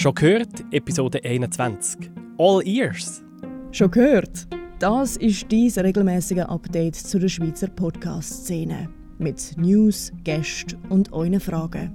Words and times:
Schon 0.00 0.14
gehört, 0.14 0.64
Episode 0.70 1.22
21. 1.22 2.10
All 2.38 2.66
Ears. 2.66 3.22
Schon 3.70 3.90
gehört? 3.90 4.46
Das 4.78 5.18
ist 5.18 5.52
dein 5.52 5.68
regelmäßige 5.84 6.38
Update 6.38 6.96
zu 6.96 7.18
der 7.18 7.28
Schweizer 7.28 7.68
Podcast-Szene. 7.68 8.88
Mit 9.18 9.58
News, 9.58 10.10
Gästen 10.24 10.78
und 10.88 11.12
euren 11.12 11.38
Fragen. 11.38 11.92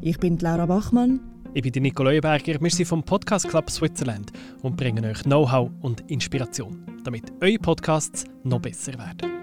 Ich 0.00 0.18
bin 0.18 0.38
Laura 0.38 0.64
Bachmann. 0.64 1.20
Ich 1.52 1.60
bin 1.60 1.82
Nico 1.82 2.04
Leuenberger. 2.04 2.58
Wir 2.58 2.70
sind 2.70 2.86
vom 2.86 3.02
Podcast 3.02 3.46
Club 3.46 3.68
Switzerland 3.68 4.32
und 4.62 4.78
bringen 4.78 5.04
euch 5.04 5.22
Know-how 5.24 5.70
und 5.82 6.10
Inspiration, 6.10 6.86
damit 7.04 7.30
eure 7.42 7.58
Podcasts 7.58 8.24
noch 8.44 8.62
besser 8.62 8.94
werden. 8.94 9.35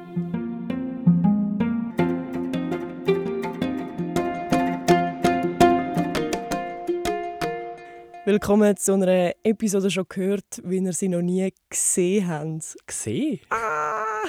Willkommen 8.33 8.75
zu 8.75 8.93
einer 8.93 9.35
Episode 9.43 9.91
schon 9.91 10.05
gehört, 10.09 10.59
wie 10.63 10.77
ihr 10.77 10.93
sie 10.93 11.07
noch 11.07 11.21
nie 11.21 11.53
gesehen 11.69 12.27
habt. 12.27 12.75
Gesehen? 12.87 13.39
Ah! 13.51 14.25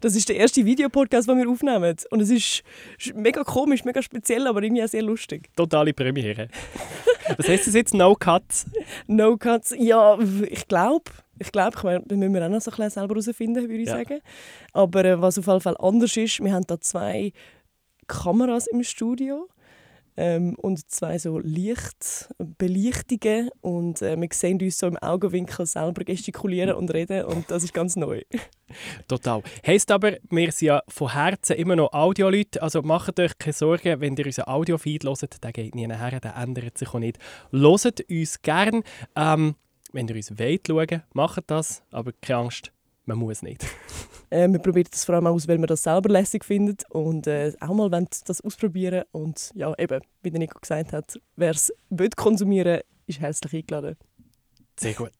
Das 0.00 0.16
ist 0.16 0.30
der 0.30 0.36
erste 0.36 0.64
Videopodcast, 0.64 1.28
den 1.28 1.36
wir 1.36 1.46
aufnehmen. 1.50 1.96
Und 2.08 2.20
es 2.22 2.30
ist 2.30 2.62
mega 3.14 3.44
komisch, 3.44 3.84
mega 3.84 4.00
speziell, 4.00 4.46
aber 4.46 4.62
irgendwie 4.62 4.82
auch 4.82 4.88
sehr 4.88 5.02
lustig. 5.02 5.50
Totale 5.54 5.92
Premiere. 5.92 6.48
Was 7.36 7.46
heißt 7.46 7.66
das 7.66 7.74
jetzt? 7.74 7.92
No 7.92 8.14
Cuts? 8.14 8.64
No 9.06 9.36
Cuts? 9.36 9.74
Ja, 9.76 10.18
ich 10.18 10.66
glaube. 10.66 11.10
Ich 11.38 11.52
glaube, 11.52 11.72
das 11.76 12.16
müssen 12.16 12.32
wir 12.32 12.46
auch 12.46 12.48
noch 12.48 12.62
so 12.62 12.70
ein 12.70 12.76
bisschen 12.78 12.90
selber 12.90 13.14
herausfinden, 13.16 13.68
würde 13.68 13.82
ich 13.82 13.86
ja. 13.86 13.98
sagen. 13.98 14.20
Aber 14.72 15.04
äh, 15.04 15.20
was 15.20 15.38
auf 15.38 15.46
jeden 15.46 15.60
Fall 15.60 15.76
anders 15.78 16.16
ist, 16.16 16.42
wir 16.42 16.54
haben 16.54 16.66
da 16.66 16.80
zwei 16.80 17.32
Kameras 18.06 18.66
im 18.66 18.82
Studio 18.82 19.46
ähm, 20.20 20.54
und 20.56 20.90
zwei 20.90 21.18
so 21.18 21.38
Lichtbelichtungen 21.38 23.48
und 23.62 24.02
äh, 24.02 24.20
wir 24.20 24.28
sehen 24.32 24.60
uns 24.60 24.78
so 24.78 24.86
im 24.86 24.98
Augenwinkel 24.98 25.64
selber 25.64 26.04
gestikulieren 26.04 26.74
und 26.74 26.92
reden 26.92 27.24
und 27.24 27.50
das 27.50 27.64
ist 27.64 27.72
ganz 27.72 27.96
neu. 27.96 28.20
Total. 29.08 29.42
Heißt 29.66 29.90
aber, 29.90 30.18
wir 30.28 30.52
sind 30.52 30.66
ja 30.66 30.82
von 30.88 31.14
Herzen 31.14 31.56
immer 31.56 31.74
noch 31.74 31.94
Audioleute, 31.94 32.62
also 32.62 32.82
macht 32.82 33.18
euch 33.18 33.38
keine 33.38 33.54
Sorgen, 33.54 33.98
wenn 34.02 34.14
ihr 34.14 34.26
unseren 34.26 34.48
Audiofeed 34.48 35.04
hört, 35.04 35.42
der 35.42 35.52
geht 35.52 35.74
nie 35.74 35.86
nachher, 35.86 36.20
der 36.20 36.36
ändert 36.36 36.76
sich 36.76 36.88
auch 36.88 36.98
nicht. 36.98 37.18
Hört 37.50 38.10
uns 38.10 38.42
gern. 38.42 38.82
Ähm, 39.16 39.54
wenn 39.92 40.06
ihr 40.06 40.16
uns 40.16 40.38
wollt 40.38 40.68
schauen, 40.68 41.02
macht 41.14 41.44
das, 41.46 41.82
aber 41.90 42.12
keine 42.20 42.40
Angst, 42.40 42.72
man 43.10 43.18
muss 43.18 43.42
nicht. 43.42 43.66
äh, 44.30 44.48
wir 44.48 44.58
probieren 44.58 44.88
das 44.90 45.04
vor 45.04 45.16
allem 45.16 45.26
aus, 45.26 45.48
weil 45.48 45.58
wir 45.58 45.66
das 45.66 45.82
selber 45.82 46.08
lässig 46.08 46.44
findet 46.44 46.88
und 46.90 47.26
äh, 47.26 47.52
auch 47.60 47.74
mal 47.74 47.90
das 47.90 48.40
ausprobieren 48.40 49.04
und 49.12 49.50
ja, 49.54 49.74
eben, 49.78 50.00
wie 50.22 50.30
der 50.30 50.38
Nico 50.38 50.58
gesagt 50.60 50.92
hat, 50.92 51.18
wer 51.36 51.50
es 51.50 51.72
konsumieren 52.16 52.80
ist 53.06 53.20
herzlich 53.20 53.54
eingeladen. 53.54 53.96
Sehr 54.78 54.94
gut. 54.94 55.10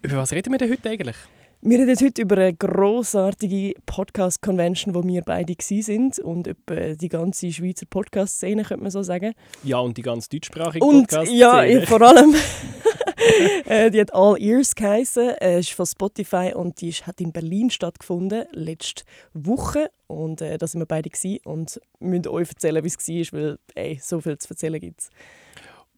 Über 0.00 0.16
was 0.16 0.32
reden 0.32 0.52
wir 0.52 0.58
denn 0.58 0.70
heute 0.70 0.88
eigentlich? 0.88 1.16
Wir 1.60 1.78
reden 1.78 1.96
heute 2.00 2.22
über 2.22 2.38
eine 2.38 2.54
grossartige 2.54 3.74
Podcast-Convention, 3.86 4.94
wo 4.94 5.04
wir 5.04 5.22
beide 5.22 5.54
sind 5.60 6.18
und 6.18 6.48
über 6.48 6.96
die 6.96 7.08
ganze 7.08 7.52
Schweizer 7.52 7.86
Podcast-Szene, 7.86 8.64
könnte 8.64 8.82
man 8.82 8.90
so 8.90 9.02
sagen. 9.02 9.34
Ja, 9.62 9.78
und 9.78 9.96
die 9.96 10.02
ganze 10.02 10.30
deutschsprachige 10.30 10.84
Podcast-Szene. 10.84 11.38
Ja, 11.38 11.86
vor 11.86 12.02
allem. 12.02 12.34
Äh, 13.64 13.90
die 13.90 14.00
hat 14.00 14.12
All 14.12 14.40
Ears 14.40 14.74
geheißen, 14.74 15.36
äh, 15.40 15.60
ist 15.60 15.70
von 15.70 15.86
Spotify 15.86 16.52
und 16.54 16.80
die 16.80 16.92
hat 16.92 17.20
in 17.20 17.32
Berlin 17.32 17.70
stattgefunden, 17.70 18.44
letzte 18.52 19.04
Woche. 19.32 19.90
Und 20.08 20.40
äh, 20.40 20.58
da 20.58 20.66
sind 20.66 20.80
wir 20.80 20.86
beide 20.86 21.08
gewesen 21.08 21.38
und 21.44 21.80
müssen 22.00 22.28
euch 22.28 22.48
erzählen, 22.48 22.84
wie 22.84 23.20
es 23.20 23.32
war, 23.32 23.40
weil 23.40 23.58
ey, 23.74 23.98
so 24.02 24.20
viel 24.20 24.36
zu 24.38 24.50
erzählen 24.50 24.80
gibt 24.80 25.00
es. 25.00 25.10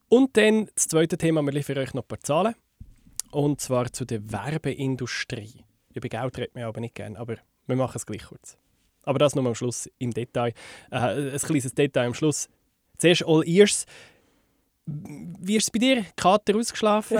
Und 0.08 0.36
dann 0.36 0.68
das 0.74 0.88
zweite 0.88 1.18
Thema, 1.18 1.42
wir 1.42 1.52
liefern 1.52 1.78
euch 1.78 1.94
noch 1.94 2.04
ein 2.04 2.08
paar 2.08 2.20
Zahlen. 2.20 2.54
Und 3.30 3.60
zwar 3.60 3.92
zu 3.92 4.04
der 4.04 4.30
Werbeindustrie. 4.30 5.64
Über 5.94 6.08
Geld 6.08 6.38
redet 6.38 6.54
man 6.54 6.64
aber 6.64 6.80
nicht 6.80 6.94
gerne, 6.94 7.18
aber 7.18 7.36
wir 7.66 7.76
machen 7.76 7.96
es 7.96 8.06
gleich 8.06 8.24
kurz. 8.24 8.56
Aber 9.02 9.18
das 9.18 9.34
nur 9.34 9.46
am 9.46 9.54
Schluss 9.54 9.90
im 9.98 10.12
Detail. 10.12 10.52
Äh, 10.90 11.32
ein 11.32 11.38
kleines 11.38 11.74
Detail 11.74 12.06
am 12.06 12.14
Schluss. 12.14 12.48
Zuerst 12.96 13.26
All 13.26 13.46
Ears. 13.46 13.86
Wie 14.86 15.56
ist 15.56 15.64
es 15.64 15.70
bei 15.70 15.78
dir? 15.78 16.04
Kater 16.16 16.56
ausgeschlafen? 16.56 17.18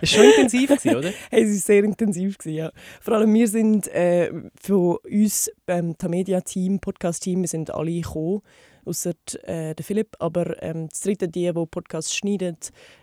Es 0.00 0.16
war 0.16 0.22
schon 0.22 0.30
intensiv, 0.30 0.70
oder? 0.84 1.12
Es 1.30 1.48
war 1.48 1.54
sehr 1.54 1.84
intensiv, 1.84 2.36
ja. 2.44 2.70
Vor 3.00 3.14
allem 3.14 3.32
wir 3.34 3.48
sind 3.48 3.88
äh, 3.88 4.30
für 4.60 4.98
uns 5.00 5.50
beim 5.66 5.96
Tamedia-Team, 5.96 6.78
Podcast-Team, 6.80 7.40
wir 7.40 7.48
sind 7.48 7.70
alle 7.72 7.92
gekommen, 7.92 8.42
außer 8.88 9.12
äh, 9.42 9.74
der 9.74 9.84
Philipp. 9.84 10.16
Aber 10.18 10.60
ähm, 10.62 10.88
das 10.88 11.00
dritte, 11.00 11.28
die, 11.28 11.52
die 11.52 11.66
Podcasts 11.66 12.14
schneiden, 12.14 12.56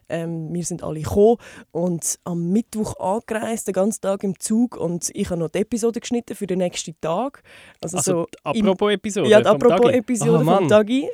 ähm, 0.09 0.53
wir 0.53 0.63
sind 0.63 0.84
alle 0.84 1.01
gekommen 1.01 1.38
und 1.72 2.19
am 2.23 2.51
Mittwoch 2.51 3.00
angereist, 3.00 3.68
den 3.68 3.73
ganzen 3.73 4.01
Tag 4.01 4.23
im 4.23 4.40
Zug 4.40 4.78
und 4.78 5.09
ich 5.13 5.29
habe 5.29 5.40
noch 5.40 5.50
die 5.50 5.59
Episode 5.59 6.00
geschnitten 6.00 6.35
für 6.35 6.47
den 6.47 6.59
nächsten 6.59 6.96
Tag. 7.01 7.41
Also, 7.81 7.97
also 7.97 8.12
so 8.12 8.28
apropos 8.44 8.91
Episode 8.91 9.29
Ja, 9.29 9.41
die 9.41 9.47
apropos 9.47 9.81
Tagi. 9.81 9.97
Episode 9.97 10.40
oh, 10.41 10.44
vom 10.44 10.68
Tagi. 10.68 11.09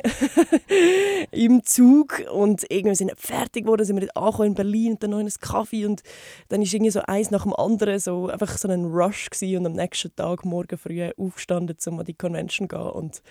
Im 1.31 1.63
Zug 1.63 2.23
und 2.31 2.65
irgendwie 2.69 2.95
sind 2.95 3.07
wir 3.09 3.15
fertig 3.15 3.63
geworden, 3.63 3.85
sind 3.85 3.95
wir 3.95 4.07
dort 4.07 4.17
angekommen 4.17 4.47
in 4.49 4.55
Berlin 4.55 4.91
und 4.93 5.03
dann 5.03 5.11
noch 5.11 5.19
in 5.19 5.27
einen 5.27 5.39
Kaffee 5.39 5.85
und 5.85 6.01
dann 6.49 6.61
ist 6.61 6.73
irgendwie 6.73 6.91
so 6.91 7.01
eins 7.01 7.31
nach 7.31 7.43
dem 7.43 7.53
anderen 7.53 7.99
so 7.99 8.27
einfach 8.27 8.57
so 8.57 8.67
ein 8.67 8.85
Rush 8.85 9.29
gewesen 9.29 9.59
und 9.59 9.65
am 9.67 9.73
nächsten 9.73 10.13
Tag 10.15 10.43
morgen 10.43 10.77
früh 10.77 11.09
aufgestanden, 11.17 11.77
um 11.87 11.99
an 11.99 12.05
die 12.05 12.13
Convention 12.13 12.69
zu 12.69 12.75
gehen 12.75 12.89
und 12.89 13.21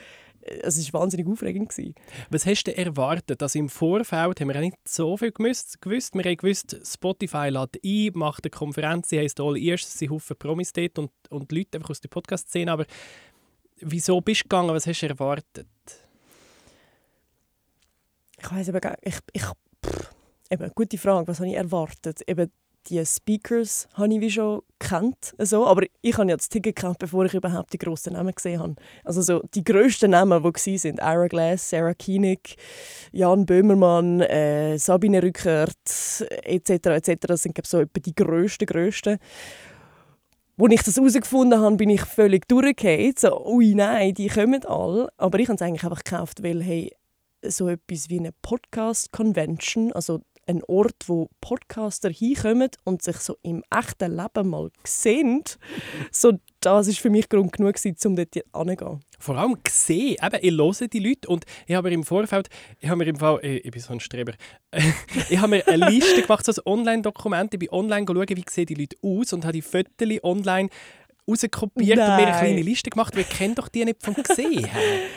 es 0.43 0.93
war 0.93 1.03
wahnsinnig 1.03 1.27
aufregend. 1.27 1.69
Gewesen. 1.69 1.95
Was 2.31 2.47
hast 2.47 2.65
du 2.65 2.77
erwartet? 2.77 3.43
Also 3.43 3.59
Im 3.59 3.69
Vorfeld 3.69 4.41
haben 4.41 4.49
wir 4.49 4.61
nicht 4.61 4.77
so 4.87 5.17
viel 5.17 5.33
gewusst. 5.33 5.79
Wir 5.85 6.25
haben 6.25 6.37
gewusst, 6.37 6.81
Spotify 6.85 7.49
lädt 7.49 7.81
ein, 7.85 8.19
macht 8.19 8.45
eine 8.45 8.51
Konferenz, 8.51 9.09
sie 9.09 9.19
heisst 9.19 9.41
All 9.41 9.57
Ears, 9.57 9.99
sie 9.99 10.07
rufen 10.07 10.37
Promis 10.37 10.73
dort 10.73 10.99
und, 10.99 11.11
und 11.29 11.53
Leute 11.53 11.79
einfach 11.79 11.91
aus 11.91 12.01
der 12.01 12.09
Podcast-Szene. 12.09 12.73
Aber 12.73 12.87
wieso 13.81 14.21
bist 14.21 14.41
du 14.41 14.45
gegangen? 14.45 14.71
Was 14.71 14.87
hast 14.87 15.01
du 15.01 15.09
erwartet? 15.09 15.69
Ich 18.39 18.51
weiß 18.51 18.69
eben 18.69 18.81
gar 18.81 18.97
ich, 19.03 19.19
ich, 19.33 19.45
pff, 19.85 20.11
eben, 20.51 20.71
gute 20.75 20.99
Frage. 20.99 21.29
Was 21.29 21.41
habe 21.41 21.51
ich 21.51 21.57
erwartet? 21.57 22.23
Eben, 22.27 22.51
die 22.89 23.05
Speakers 23.05 23.89
habe 23.95 24.15
ich 24.15 24.21
wie 24.21 24.31
schon 24.31 24.63
kennt, 24.79 25.35
so. 25.39 25.67
aber 25.67 25.83
ich 26.01 26.17
habe 26.17 26.31
ja 26.31 26.37
das 26.37 26.49
Ticket 26.49 26.77
gekannt, 26.77 26.99
bevor 26.99 27.25
ich 27.27 27.35
überhaupt 27.35 27.73
die 27.73 27.79
grossen 27.79 28.15
Namen 28.15 28.35
gesehen 28.35 28.61
habe. 28.61 28.75
Also 29.05 29.23
so 29.23 29.43
die 29.55 29.63
grössten 29.63 30.13
Namen, 30.13 30.43
die 30.43 30.45
waren, 30.45 30.79
sind 30.79 30.99
Ira 31.01 31.27
Glass, 31.27 31.69
Sarah 31.69 31.95
Koenig, 31.95 32.57
Jan 33.13 33.47
Böhmermann, 33.47 34.21
äh, 34.23 34.79
Sabine 34.79 35.23
Rückert 35.23 35.77
etc. 36.45 36.71
etc. 36.71 37.17
Das 37.27 37.43
sind 37.43 37.55
glaube 37.55 37.69
so 37.69 37.81
etwa 37.81 38.01
die 38.01 38.15
grössten, 38.15 38.67
grössten. 38.67 39.19
Als 40.59 40.73
ich 40.73 40.83
das 40.83 40.97
herausgefunden 40.97 41.59
habe, 41.59 41.77
bin 41.77 41.91
ich 41.91 42.03
völlig 42.03 42.47
durchgefallen. 42.47 43.15
So, 43.17 43.47
ui 43.47 43.75
nein, 43.75 44.13
die 44.15 44.29
kommen 44.29 44.65
alle. 44.67 45.09
Aber 45.17 45.39
ich 45.39 45.49
habe 45.49 45.57
es 45.57 45.63
eigentlich 45.63 45.85
einfach 45.85 46.05
gekauft, 46.05 46.43
weil 46.43 46.63
hey, 46.63 46.93
so 47.43 47.69
etwas 47.69 48.11
wie 48.11 48.19
eine 48.19 48.33
Podcast-Convention, 48.43 49.93
also 49.93 50.21
ein 50.51 50.63
Ort, 50.65 50.97
wo 51.07 51.31
Podcaster 51.41 52.11
hinkommen 52.11 52.71
und 52.85 53.03
sich 53.03 53.17
so 53.17 53.37
im 53.43 53.63
echten 53.71 54.17
Leben 54.17 54.49
mal 54.49 54.71
sehen. 54.85 55.43
So, 56.11 56.33
das 56.61 56.89
war 56.89 56.95
für 56.95 57.11
mich 57.11 57.29
Grund 57.29 57.53
genug, 57.53 57.77
um 58.05 58.17
dort 58.17 58.35
hinzugehen. 58.35 59.01
Vor 59.19 59.37
allem 59.37 59.57
gesehen. 59.63 60.17
Eben, 60.23 60.39
ich 60.41 60.51
höre 60.51 60.89
die 60.89 60.99
Leute 60.99 61.29
und 61.29 61.45
ich 61.67 61.75
habe 61.75 61.89
mir 61.89 61.95
im 61.95 62.05
Vorfeld, 62.05 62.49
ich 62.81 62.89
habe 62.89 62.99
mir 62.99 63.07
im 63.07 63.17
Fall, 63.17 63.39
ich, 63.43 63.65
ich 63.65 63.71
bin 63.71 63.81
so 63.81 63.93
ein 63.93 64.01
Streber, 64.01 64.33
ich 65.31 65.39
habe 65.39 65.51
mir 65.51 65.69
eine 65.69 65.89
Liste 65.89 66.23
gemacht, 66.23 66.45
so 66.45 66.53
ein 66.53 66.73
Online-Dokument, 66.73 67.55
ich 67.55 67.61
bin 67.61 67.71
online 67.71 68.07
schauen, 68.07 68.29
wie 68.29 68.45
sehen 68.49 68.67
die 68.67 68.75
Leute 68.75 68.97
aus 69.03 69.33
und 69.33 69.45
habe 69.45 69.53
die 69.53 69.63
Fotos 69.63 70.25
online 70.25 70.69
rauskopiert 71.31 71.99
Nein. 71.99 72.11
und 72.11 72.17
mir 72.17 72.27
eine 72.27 72.39
kleine 72.39 72.63
Liste 72.63 72.91
gemacht. 72.91 73.17
Wir 73.17 73.25
kennen 73.25 73.55
doch 73.55 73.69
die 73.69 73.85
nicht 73.85 74.03
vom 74.03 74.15
Gesehen 74.15 74.69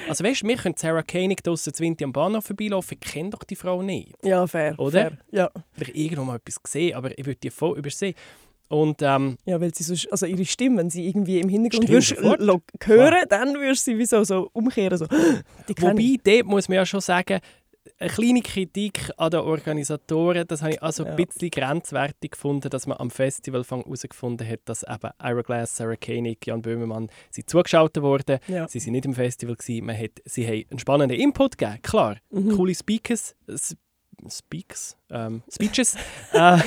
Also 0.07 0.23
weißt 0.23 0.43
du, 0.43 0.47
wir 0.47 0.57
können 0.57 0.75
Sarah 0.77 1.03
Koenig 1.03 1.43
draussen 1.43 1.73
zu 1.73 1.83
am 2.03 2.13
Bahnhof 2.13 2.45
vorbeilaufen, 2.45 2.97
ich 3.01 3.11
kenne 3.11 3.31
doch 3.31 3.43
die 3.43 3.55
Frau 3.55 3.81
nicht. 3.81 4.13
Ja, 4.23 4.45
fair. 4.47 4.77
Oder? 4.79 5.01
Fair. 5.01 5.17
Ja. 5.31 5.51
Ich 5.79 5.95
irgendwo 5.95 6.23
mal 6.23 6.37
etwas 6.37 6.61
gesehen, 6.61 6.95
aber 6.95 7.17
ich 7.17 7.25
würde 7.25 7.39
die 7.41 7.49
voll 7.49 7.77
übersehen. 7.77 8.15
Und, 8.69 9.01
ähm, 9.03 9.37
ja, 9.45 9.61
weil 9.61 9.73
sie 9.75 9.83
sonst, 9.83 10.11
also 10.11 10.25
ihre 10.25 10.45
Stimme, 10.45 10.77
wenn 10.77 10.89
sie 10.89 11.07
irgendwie 11.07 11.39
im 11.39 11.49
Hintergrund 11.49 11.89
würdest, 11.89 12.15
hören, 12.17 12.63
ja. 13.13 13.25
dann 13.27 13.53
würdest 13.53 13.85
du 13.85 13.91
sie 13.91 13.97
wie 13.99 14.05
so, 14.05 14.23
so 14.23 14.49
umkehren. 14.53 14.97
So. 14.97 15.05
Wobei, 15.79 16.17
dort 16.23 16.45
muss 16.45 16.67
man 16.67 16.77
ja 16.77 16.85
schon 16.85 17.01
sagen, 17.01 17.39
eine 17.99 18.09
kleine 18.09 18.41
Kritik 18.41 19.11
an 19.17 19.31
den 19.31 19.41
Organisatoren, 19.41 20.47
das 20.47 20.61
habe 20.61 20.73
ich 20.73 20.83
also 20.83 21.03
ja. 21.05 21.11
ein 21.11 21.15
bisschen 21.15 21.49
grenzwertig 21.49 22.31
gefunden, 22.31 22.69
dass 22.69 22.87
man 22.87 22.97
am 22.97 23.09
Festival 23.09 23.63
herausgefunden 23.63 24.47
hat, 24.47 24.61
dass 24.65 24.83
eben 24.83 25.09
Ira 25.21 25.41
Glass, 25.41 25.75
Sarah 25.75 25.95
Koenig, 25.95 26.45
Jan 26.45 26.61
Böhmermann 26.61 27.09
sind 27.31 27.49
zugeschaltet 27.49 28.03
wurden. 28.03 28.39
Ja. 28.47 28.67
Sie 28.67 28.79
sind 28.79 28.93
nicht 28.93 29.05
im 29.05 29.13
Festival 29.13 29.55
gewesen. 29.55 29.85
Man 29.85 29.97
hat, 29.97 30.11
sie 30.25 30.45
haben 30.47 30.65
einen 30.69 30.79
spannenden 30.79 31.19
Input 31.19 31.57
gegeben, 31.57 31.81
klar. 31.81 32.17
Mhm. 32.29 32.55
Coole 32.55 32.75
Speakers, 32.75 33.35
Speaks, 34.29 34.97
ähm, 35.09 35.43
Speeches. 35.51 35.95
äh, 36.31 36.59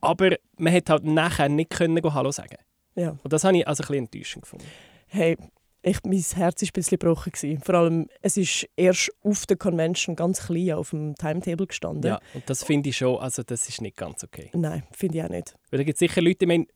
aber 0.00 0.36
man 0.56 0.72
hat 0.72 0.88
halt 0.88 1.04
nachher 1.04 1.48
nicht 1.48 1.70
können 1.70 2.14
Hallo 2.14 2.30
sagen. 2.30 2.56
Ja. 2.94 3.16
Und 3.22 3.32
das 3.32 3.44
habe 3.44 3.56
ich 3.58 3.66
also 3.66 3.82
ein 3.82 3.86
bisschen 3.86 4.04
enttäuschend 4.04 4.42
gefunden. 4.42 4.66
Hey, 5.06 5.36
ich, 5.84 6.02
mein 6.04 6.18
Herz 6.18 6.62
war 6.62 6.68
ein 6.68 6.72
bisschen 6.72 6.98
gebrochen. 6.98 7.32
Gewesen. 7.32 7.60
Vor 7.62 7.74
allem, 7.74 8.08
es 8.22 8.36
ist 8.36 8.66
erst 8.76 9.10
auf 9.22 9.46
der 9.46 9.56
Convention 9.56 10.16
ganz 10.16 10.46
klein 10.46 10.72
auf 10.72 10.90
dem 10.90 11.14
Timetable 11.14 11.66
gestanden. 11.66 12.10
Ja, 12.10 12.20
und 12.32 12.48
das 12.48 12.64
finde 12.64 12.88
ich 12.88 12.96
schon, 12.96 13.18
also 13.18 13.42
das 13.42 13.68
ist 13.68 13.80
nicht 13.80 13.96
ganz 13.96 14.24
okay. 14.24 14.50
Nein, 14.54 14.82
finde 14.92 15.18
ich 15.18 15.24
auch 15.24 15.28
nicht. 15.28 15.54
Weil 15.70 15.78
da 15.78 15.84
gibt 15.84 15.96
es 15.96 16.00
sicher 16.00 16.22
Leute, 16.22 16.44
ich 16.44 16.48
meine, 16.48 16.66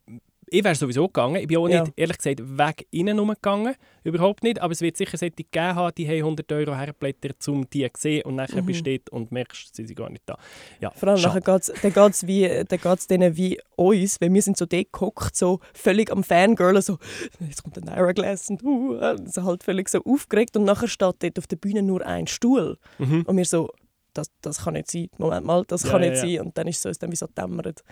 ich 0.51 0.65
wäre 0.65 0.75
sowieso 0.75 1.07
gegangen. 1.07 1.37
Ich 1.37 1.47
bin 1.47 1.57
auch 1.59 1.67
nicht, 1.67 1.77
Ja. 1.77 1.93
ehrlich 1.97 2.17
gesagt, 2.19 2.41
weg 2.59 2.87
innen 2.91 3.19
rumgegangen. 3.19 3.75
Überhaupt 4.05 4.43
nicht. 4.43 4.61
Aber 4.61 4.73
es 4.73 4.81
wird 4.81 4.97
sicher 4.97 5.17
solche 5.17 5.35
gegeben 5.37 5.75
haben, 5.75 5.95
die 5.97 6.07
haben 6.09 6.23
100 6.25 6.51
Euro 6.53 6.75
herblättert, 6.75 7.47
um 7.49 7.69
die 7.71 7.89
zu 7.93 8.01
sehen 8.01 8.23
und 8.25 8.37
nachher 8.37 8.63
Mhm. 8.63 8.67
besteht 8.67 9.11
und 9.11 9.33
merkst, 9.33 9.75
sie 9.75 9.87
sind 9.87 9.97
gar 9.97 10.11
nicht 10.11 10.23
da. 10.27 10.39
Ja, 10.81 10.91
Vor 10.91 11.09
allem 11.11 11.19
schade. 11.19 11.39
nachher 11.41 11.61
geht 11.91 12.13
es 12.15 12.27
wie, 12.27 12.49
dann 12.49 12.79
geht's 12.81 13.07
denen 13.07 13.37
wie 13.37 13.61
uns, 13.77 14.21
weil 14.21 14.33
wir 14.33 14.43
sind 14.43 14.57
so 14.57 14.67
dort 14.67 14.93
gehockt, 14.93 15.37
so 15.37 15.61
völlig 15.75 16.11
am 16.11 16.23
Fangirlen, 16.25 16.83
so 16.83 16.99
«Jetzt 17.41 17.63
kommt 17.63 17.77
der 17.77 17.85
Naira 17.85 18.13
Glass» 18.13 18.49
und 18.51 18.63
uh, 18.65 18.99
so 19.27 19.45
halt 19.45 19.63
völlig 19.65 19.89
so 19.89 20.03
aufgeregt 20.05 20.57
und 20.57 20.65
nachher 20.65 20.89
steht 20.89 21.15
dort 21.23 21.39
auf 21.39 21.47
der 21.47 21.57
Bühne 21.57 21.83
nur 21.83 22.05
ein 22.07 22.27
Stuhl 22.27 22.79
Mhm. 22.99 23.23
und 23.27 23.37
wir 23.37 23.45
so 23.45 23.71
«Das, 24.15 24.31
das 24.41 24.65
kann 24.65 24.73
nicht 24.75 24.91
sein, 24.91 25.09
Moment 25.19 25.47
mal, 25.47 25.65
das 25.69 25.85
Ja, 25.85 25.91
kann 25.91 26.01
nicht 26.01 26.15
ja. 26.15 26.17
sein» 26.17 26.41
und 26.47 26.59
dann 26.59 26.67
ist 26.67 26.79
es 26.79 26.87
uns 26.87 26.99
dann 26.99 27.13
wie 27.13 27.17
so 27.17 27.27
dämmert. 27.27 27.85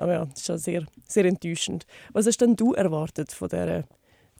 Aber 0.00 0.12
ja, 0.14 0.24
das 0.24 0.38
ist 0.40 0.46
schon 0.46 0.58
sehr, 0.58 0.86
sehr 1.06 1.24
enttäuschend. 1.26 1.86
Was 2.12 2.26
hast 2.26 2.40
denn 2.40 2.56
du 2.56 2.72
erwartet 2.72 3.32
von 3.32 3.48
dieser 3.48 3.84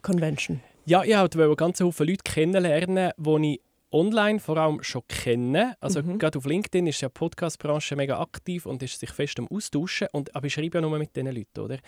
Convention? 0.02 0.60
Ja, 0.86 1.04
ich 1.04 1.14
wollte 1.14 1.54
ganz 1.56 1.78
viele 1.78 2.10
Leute 2.10 2.22
kennenlernen, 2.24 3.12
die 3.18 3.54
ich 3.54 3.60
online 3.92 4.38
vor 4.40 4.56
allem 4.56 4.82
schon 4.82 5.02
kenne. 5.08 5.74
Also 5.80 6.02
Mhm. 6.02 6.18
gerade 6.18 6.38
auf 6.38 6.44
LinkedIn 6.46 6.86
ist 6.86 7.00
ja 7.00 7.08
die 7.08 7.12
Podcast-Branche 7.14 7.96
mega 7.96 8.20
aktiv 8.20 8.66
und 8.66 8.82
ist 8.82 9.00
sich 9.00 9.10
fest 9.10 9.38
am 9.38 9.48
Austauschen. 9.48 10.08
Und, 10.12 10.34
aber 10.34 10.46
ich 10.46 10.54
schreibe 10.54 10.78
ja 10.78 10.82
nur 10.82 10.96
mit 10.98 11.14
diesen 11.16 11.32
Leuten, 11.34 11.60
oder? 11.60 11.78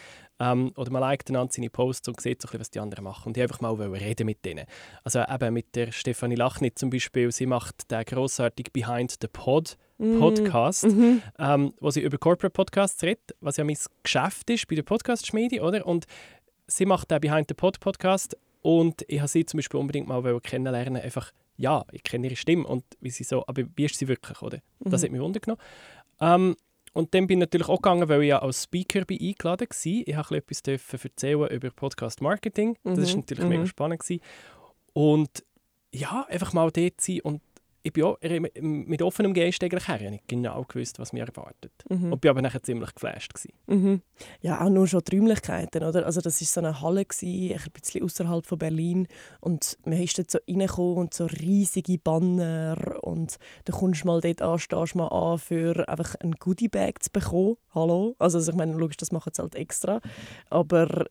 Ähm, 0.41 0.73
oder 0.77 0.91
man 0.91 1.01
liked 1.01 1.31
einander 1.31 1.53
seine 1.53 1.71
Posts 1.71 2.09
und 2.09 2.21
sieht 2.21 2.43
so 2.43 2.47
ein 2.47 2.51
bisschen, 2.51 2.61
was 2.61 2.71
die 2.71 2.81
anderen 2.81 3.05
machen. 3.05 3.29
Und 3.29 3.37
ich 3.37 3.43
einfach 3.43 3.61
mal 3.61 3.75
reden 3.75 4.27
mit 4.27 4.45
denen. 4.45 4.67
Also 5.05 5.21
eben 5.23 5.55
mit 5.55 5.75
der 5.77 5.93
Stefanie 5.93 6.35
Lachnit 6.35 6.79
zum 6.79 6.91
Beispiel. 6.91 7.31
Sie 7.33 7.47
macht 7.47 7.91
den 7.91 8.05
grossartigen 8.05 8.73
Behind 8.73 9.15
the 9.21 9.29
Pod 9.33 9.77
Podcast, 10.19 10.85
Mhm. 10.85 11.23
ähm, 11.39 11.75
wo 11.81 11.91
sie 11.91 12.01
über 12.01 12.19
Corporate 12.19 12.53
Podcasts 12.53 13.01
redet, 13.05 13.37
was 13.41 13.57
ja 13.57 13.63
mein 13.65 13.77
Geschäft 14.03 14.51
ist 14.51 14.67
bei 14.67 14.75
der 14.75 14.83
Podcast-Schmiede, 14.83 15.61
oder? 15.63 15.87
Und 15.87 16.07
sie 16.67 16.87
macht 16.87 17.11
den 17.13 17.21
Behind 17.21 17.47
the 17.49 17.55
Pod 17.55 17.79
Podcast 17.79 18.37
und 18.63 19.05
ich 19.07 19.21
habe 19.21 19.29
sie 19.29 19.45
zum 19.47 19.59
Beispiel 19.59 19.79
unbedingt 19.79 20.09
mal 20.09 20.41
kennenlernen. 20.41 21.01
Einfach, 21.01 21.31
ja, 21.63 21.85
ich 21.93 22.03
kenne 22.03 22.27
ihre 22.27 22.37
Stimme 22.37 22.67
und 22.67 22.85
wie 23.01 23.11
sie 23.11 23.25
so, 23.25 23.45
aber 23.47 23.63
wie 23.77 23.85
ist 23.85 23.97
sie 23.99 24.09
wirklich, 24.09 24.43
oder? 24.43 24.59
Das 24.81 25.01
Mhm. 25.01 25.05
hat 25.07 25.13
mich 25.13 25.21
wundern 25.21 25.57
ähm, 26.21 26.57
Und 26.95 27.15
dann 27.15 27.27
bin 27.27 27.39
ich 27.39 27.45
natürlich 27.47 27.69
auch 27.69 27.81
gegangen, 27.81 28.07
weil 28.09 28.23
ich 28.23 28.29
ja 28.29 28.41
als 28.43 28.65
Speaker 28.65 29.05
bin 29.07 29.19
eingeladen 29.21 29.67
war. 29.71 29.77
Ich 29.83 30.05
durfte 30.61 30.73
etwas 30.73 31.05
erzählen 31.05 31.49
über 31.49 31.71
Podcast 31.71 32.21
Marketing. 32.21 32.77
Das 32.85 32.99
war 32.99 33.07
Mhm, 33.07 33.21
natürlich 33.21 33.45
mhm. 33.45 33.49
mega 33.51 33.67
spannend. 33.67 34.01
Gewesen. 34.01 34.21
Und 34.93 35.31
ja, 35.95 36.27
einfach 36.29 36.53
mal 36.53 36.71
dort 36.71 37.01
sein 37.01 37.21
und 37.23 37.41
ich 37.83 37.93
bin 37.93 38.05
auch 38.05 38.19
mit 38.61 39.03
offenem 39.03 39.35
Geist 39.35 39.63
eigentlich 39.63 39.89
her. 39.89 40.01
Ich 40.01 40.11
nicht 40.11 40.29
genau 40.29 40.65
gewusst, 40.65 40.99
was 40.99 41.13
mich 41.13 41.23
erwartet. 41.23 41.73
Mhm. 41.89 42.13
Und 42.13 42.21
bin 42.21 42.31
aber 42.31 42.43
nachher 42.43 42.63
ziemlich 42.63 42.95
geflasht. 42.95 43.33
Mhm. 43.67 44.03
Ja, 44.41 44.65
auch 44.65 44.71
nur 44.71 44.87
schon 44.87 45.03
die 45.09 45.17
Räumlichkeiten, 45.17 45.83
oder? 45.83 46.07
Also 46.07 46.21
das 46.21 46.41
war 46.41 46.47
so 46.47 46.61
eine 46.61 46.81
Halle, 46.81 47.05
gewesen, 47.05 47.59
ein 47.59 47.73
bisschen 47.73 48.05
außerhalb 48.05 48.47
von 48.47 48.59
Berlin 48.59 49.09
und 49.41 49.79
man 49.85 50.01
ist 50.01 50.19
dort 50.19 50.31
so 50.31 50.39
reingekommen 50.49 50.97
und 50.97 51.15
so 51.15 51.27
riesige 51.27 51.99
Banner 51.99 52.99
und 53.03 53.39
du 53.65 53.73
kommst 53.73 54.05
mal 54.05 54.21
dort 54.21 54.43
an, 54.43 54.59
stehst 54.59 54.95
mal 54.95 55.09
an, 55.09 55.39
für 55.39 55.89
einfach 55.89 56.15
ein 56.21 56.33
Goodiebag 56.33 57.03
zu 57.03 57.11
bekommen. 57.11 57.57
Hallo? 57.75 58.15
Also, 58.19 58.39
also 58.39 58.53
ich 58.53 58.57
meine, 58.57 58.75
logisch, 58.75 58.97
das 58.97 59.13
machen 59.13 59.33
sie 59.35 59.43
halt 59.43 59.55
extra, 59.55 60.01
aber 60.51 61.07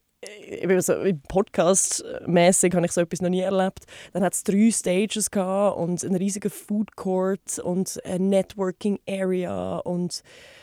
so, 0.79 0.93
im 0.93 1.21
Podcast 1.21 2.03
mäßig 2.27 2.75
habe 2.75 2.85
ich 2.85 2.91
so 2.91 3.01
etwas 3.01 3.21
noch 3.21 3.29
nie 3.29 3.41
erlebt. 3.41 3.85
Dann 4.13 4.23
hat 4.23 4.33
es 4.33 4.43
drei 4.43 4.69
Stages 4.71 5.31
gehabt 5.31 5.77
und 5.77 6.03
einen 6.03 6.15
riesigen 6.15 6.51
Food 6.51 6.95
Court 6.95 7.59
und 7.59 7.99
eine 8.05 8.25
Networking 8.25 8.99
Area 9.07 9.77
und 9.77 10.21
äh, 10.23 10.60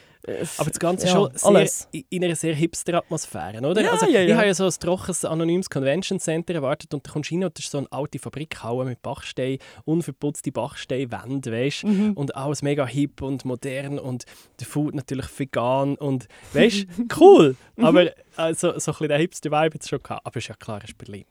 Aber 0.59 0.71
das 0.71 0.79
Ganze 0.79 1.07
ja, 1.07 1.13
schon 1.13 1.31
sehr, 1.35 1.49
alles. 1.49 1.89
in 2.11 2.25
einer 2.25 2.35
sehr 2.37 2.55
hipster 2.55 2.95
Atmosphäre, 2.95 3.59
oder? 3.67 3.81
Ja, 3.83 3.91
also, 3.93 4.07
ja, 4.07 4.21
Ich 4.23 4.33
habe 4.35 4.47
ja 4.47 4.55
so 4.55 4.65
ein 4.67 4.71
trockenes, 4.71 5.25
anonymes 5.25 5.69
Convention 5.71 6.21
Center 6.21 6.55
erwartet 6.55 6.93
und 6.95 7.07
da 7.07 7.11
kommst 7.13 7.31
du 7.31 7.35
rein 7.35 7.45
und 7.45 7.57
das 7.59 7.65
ist 7.65 7.71
so 7.71 7.79
eine 7.79 7.87
alte 7.93 8.19
Fabrikhalle 8.19 8.85
mit 8.85 9.03
Bachstein, 9.03 9.59
unverputzte 9.85 10.53
Bachsteinwände, 10.53 11.53
weißt 11.53 11.85
Mhm. 11.85 12.13
Und 12.15 12.35
alles 12.37 12.63
mega 12.63 12.87
hip 12.87 13.23
und 13.23 13.45
modern 13.45 13.99
und 13.99 14.25
der 14.61 14.67
Food 14.67 14.95
natürlich 14.95 15.27
vegan 15.39 15.95
und 15.97 16.27
weißt 16.53 16.87
cool. 17.21 17.57
Mhm. 17.77 17.85
Aber 17.85 18.11
also, 18.37 18.69
so 18.79 18.91
ein 18.93 18.95
bisschen 18.95 19.09
der 19.09 19.19
hipster 19.19 19.51
Vibe 19.51 19.75
hat 19.75 19.83
es 19.83 19.89
schon 19.89 20.03
gehabt. 20.03 20.27
Aber 20.27 20.37
ist 20.37 20.49
ja 20.49 20.55
klar, 20.55 20.79
es 20.83 20.91
ist 20.91 20.99
Berlin. 20.99 21.25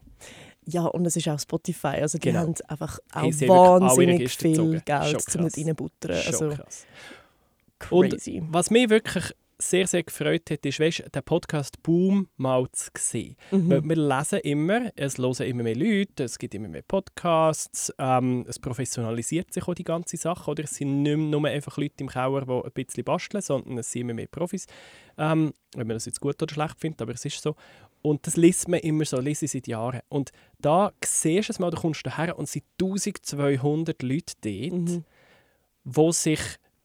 Ja, 0.70 0.84
und 0.86 1.06
es 1.06 1.16
ist 1.16 1.28
auch 1.30 1.40
Spotify. 1.40 1.88
Also 2.02 2.18
die 2.18 2.28
Genau. 2.28 2.40
haben 2.42 2.54
einfach 2.68 3.00
auch 3.14 3.22
Hey, 3.22 3.48
wahnsinnig 3.48 4.36
viel. 4.36 4.82
Geld, 4.82 5.36
um 5.36 5.44
nicht 5.46 5.58
reinbuttern. 5.58 6.12
Also 6.28 6.50
krass. 6.50 6.86
Und 7.90 8.10
crazy. 8.12 8.42
Was 8.50 8.70
mich 8.72 8.90
wirklich 8.90 9.34
sehr, 9.60 9.88
sehr 9.88 10.04
gefreut 10.04 10.52
hat, 10.52 10.64
ist, 10.68 10.80
weißt, 10.80 11.16
den 11.16 11.24
Podcast 11.24 11.82
Boom 11.82 12.28
mal 12.38 12.68
zu 12.74 12.92
sehen. 12.96 13.36
Mhm. 13.50 13.90
Wir 13.90 13.96
lesen 13.96 14.40
immer, 14.42 14.92
es 14.96 15.18
hören 15.18 15.48
immer 15.48 15.64
mehr 15.64 15.76
Leute, 15.76 16.26
es 16.26 16.38
gibt 16.38 16.54
immer 16.54 16.68
mehr 16.68 16.84
Podcasts, 16.84 17.92
ähm, 17.98 18.46
es 18.48 18.60
professionalisiert 18.60 19.52
sich 19.52 19.68
auch 19.68 19.74
die 19.74 19.84
ganze 19.84 20.16
Sache. 20.18 20.52
Oder? 20.52 20.66
Es 20.66 20.76
sind 20.76 21.02
nicht 21.02 21.18
mehr 21.18 21.28
nur 21.28 21.48
einfach 21.48 21.76
Leute 21.78 21.96
im 21.98 22.08
Keller, 22.08 22.46
die 22.46 22.52
ein 22.52 22.72
bisschen 22.72 23.04
basteln, 23.04 23.42
sondern 23.42 23.80
es 23.80 23.92
sind 23.92 24.02
immer 24.04 24.14
mehr 24.14 24.28
Profis. 24.28 24.68
Ähm, 25.18 25.54
wenn 25.76 25.88
man 25.88 25.96
das 25.96 26.06
jetzt 26.06 26.22
gut 26.22 26.40
oder 26.42 26.54
schlecht 26.54 26.80
findet, 26.80 27.02
aber 27.02 27.14
es 27.14 27.26
ist 27.26 27.42
so. 27.42 27.56
Und 28.04 28.28
das 28.28 28.38
liest 28.38 28.68
man 28.68 28.80
immer 28.82 29.06
so, 29.06 29.20
lese 29.20 29.46
ich 29.46 29.52
seit 29.52 29.68
Jahren. 29.68 30.02
Und 30.08 30.32
da 30.60 30.92
siehst 31.04 31.50
du 31.50 31.54
es 31.54 31.60
mal, 31.60 31.72
du 31.72 31.78
kommst 31.78 32.06
daher 32.06 32.38
und 32.38 32.44
es 32.44 32.52
sind 32.52 32.66
1200 32.80 34.04
Leute 34.04 34.34
dort, 34.42 34.90
Mhm. 34.90 35.04
wo 35.84 36.12
sich 36.12 36.40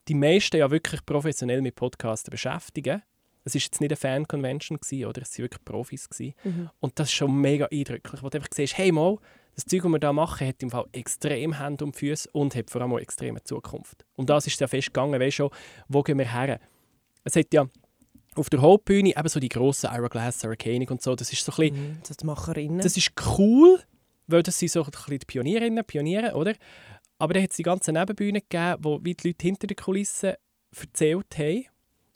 die 0.08 0.14
meisten 0.14 0.56
ja 0.56 0.70
wirklich 0.70 1.04
professionell 1.06 1.62
mit 1.62 1.74
Podcasts 1.76 2.28
beschäftigen. 2.28 3.02
Es 3.44 3.54
war 3.54 3.60
jetzt 3.60 3.80
nicht 3.80 3.90
eine 3.90 3.96
Fan-Convention, 3.96 4.78
oder? 5.06 5.22
Es 5.22 5.36
waren 5.38 5.44
wirklich 5.44 5.64
Profis. 5.64 6.08
Mhm. 6.44 6.70
Und 6.80 6.98
das 6.98 7.08
ist 7.08 7.14
schon 7.14 7.34
mega 7.34 7.66
eindrücklich, 7.72 8.22
wo 8.22 8.28
du 8.28 8.38
einfach 8.38 8.50
siehst, 8.54 8.78
hey 8.78 8.92
mal, 8.92 9.18
das 9.54 9.64
Zeug, 9.66 9.82
das 9.82 9.90
wir 9.90 9.98
hier 10.00 10.12
machen, 10.12 10.46
hat 10.46 10.62
im 10.62 10.70
Fall 10.70 10.86
extrem 10.92 11.58
Hände 11.58 11.84
und 11.84 11.96
Füße 11.96 12.28
und 12.32 12.54
hat 12.54 12.70
vor 12.70 12.80
allem 12.80 12.92
auch 12.92 12.98
extreme 12.98 13.42
Zukunft. 13.42 14.04
Und 14.14 14.30
das 14.30 14.46
ist 14.46 14.58
ja 14.60 14.66
festgegangen, 14.66 15.20
weißt 15.20 15.40
du, 15.40 15.50
wo 15.88 16.02
gehen 16.02 16.18
wir 16.18 16.32
her? 16.32 16.60
Es 17.24 17.36
hat 17.36 17.52
ja 17.52 17.66
auf 18.34 18.48
der 18.48 18.62
Hauptbühne 18.62 19.10
eben 19.16 19.28
so 19.28 19.40
die 19.40 19.48
grossen 19.50 19.90
Hourglass, 19.90 20.40
Sarah 20.40 20.56
Koenig 20.56 20.90
und 20.90 21.02
so, 21.02 21.14
das 21.14 21.32
ist 21.32 21.44
so 21.44 21.52
ein 21.52 21.70
bisschen, 21.70 21.88
Mhm. 21.90 21.98
Das 22.08 22.24
Macherinnen. 22.24 22.78
das 22.80 22.96
ist 22.96 23.12
cool, 23.38 23.78
weil 24.26 24.42
das 24.42 24.58
sind 24.58 24.70
so 24.70 24.82
ein 24.84 24.90
bisschen 24.90 25.18
die 25.18 25.26
Pionierinnen, 25.26 25.84
Pioniere, 25.84 26.34
oder? 26.34 26.54
Aber 27.22 27.34
dann 27.34 27.44
hat 27.44 27.50
es 27.50 27.56
die 27.56 27.62
ganzen 27.62 27.94
Nebenbühnen 27.94 28.42
gegeben, 28.42 28.78
wo 28.82 28.98
wie 29.04 29.14
die 29.14 29.28
Leute 29.28 29.46
hinter 29.46 29.68
den 29.68 29.76
Kulissen 29.76 30.32
erzählt 30.76 31.38
haben 31.38 31.66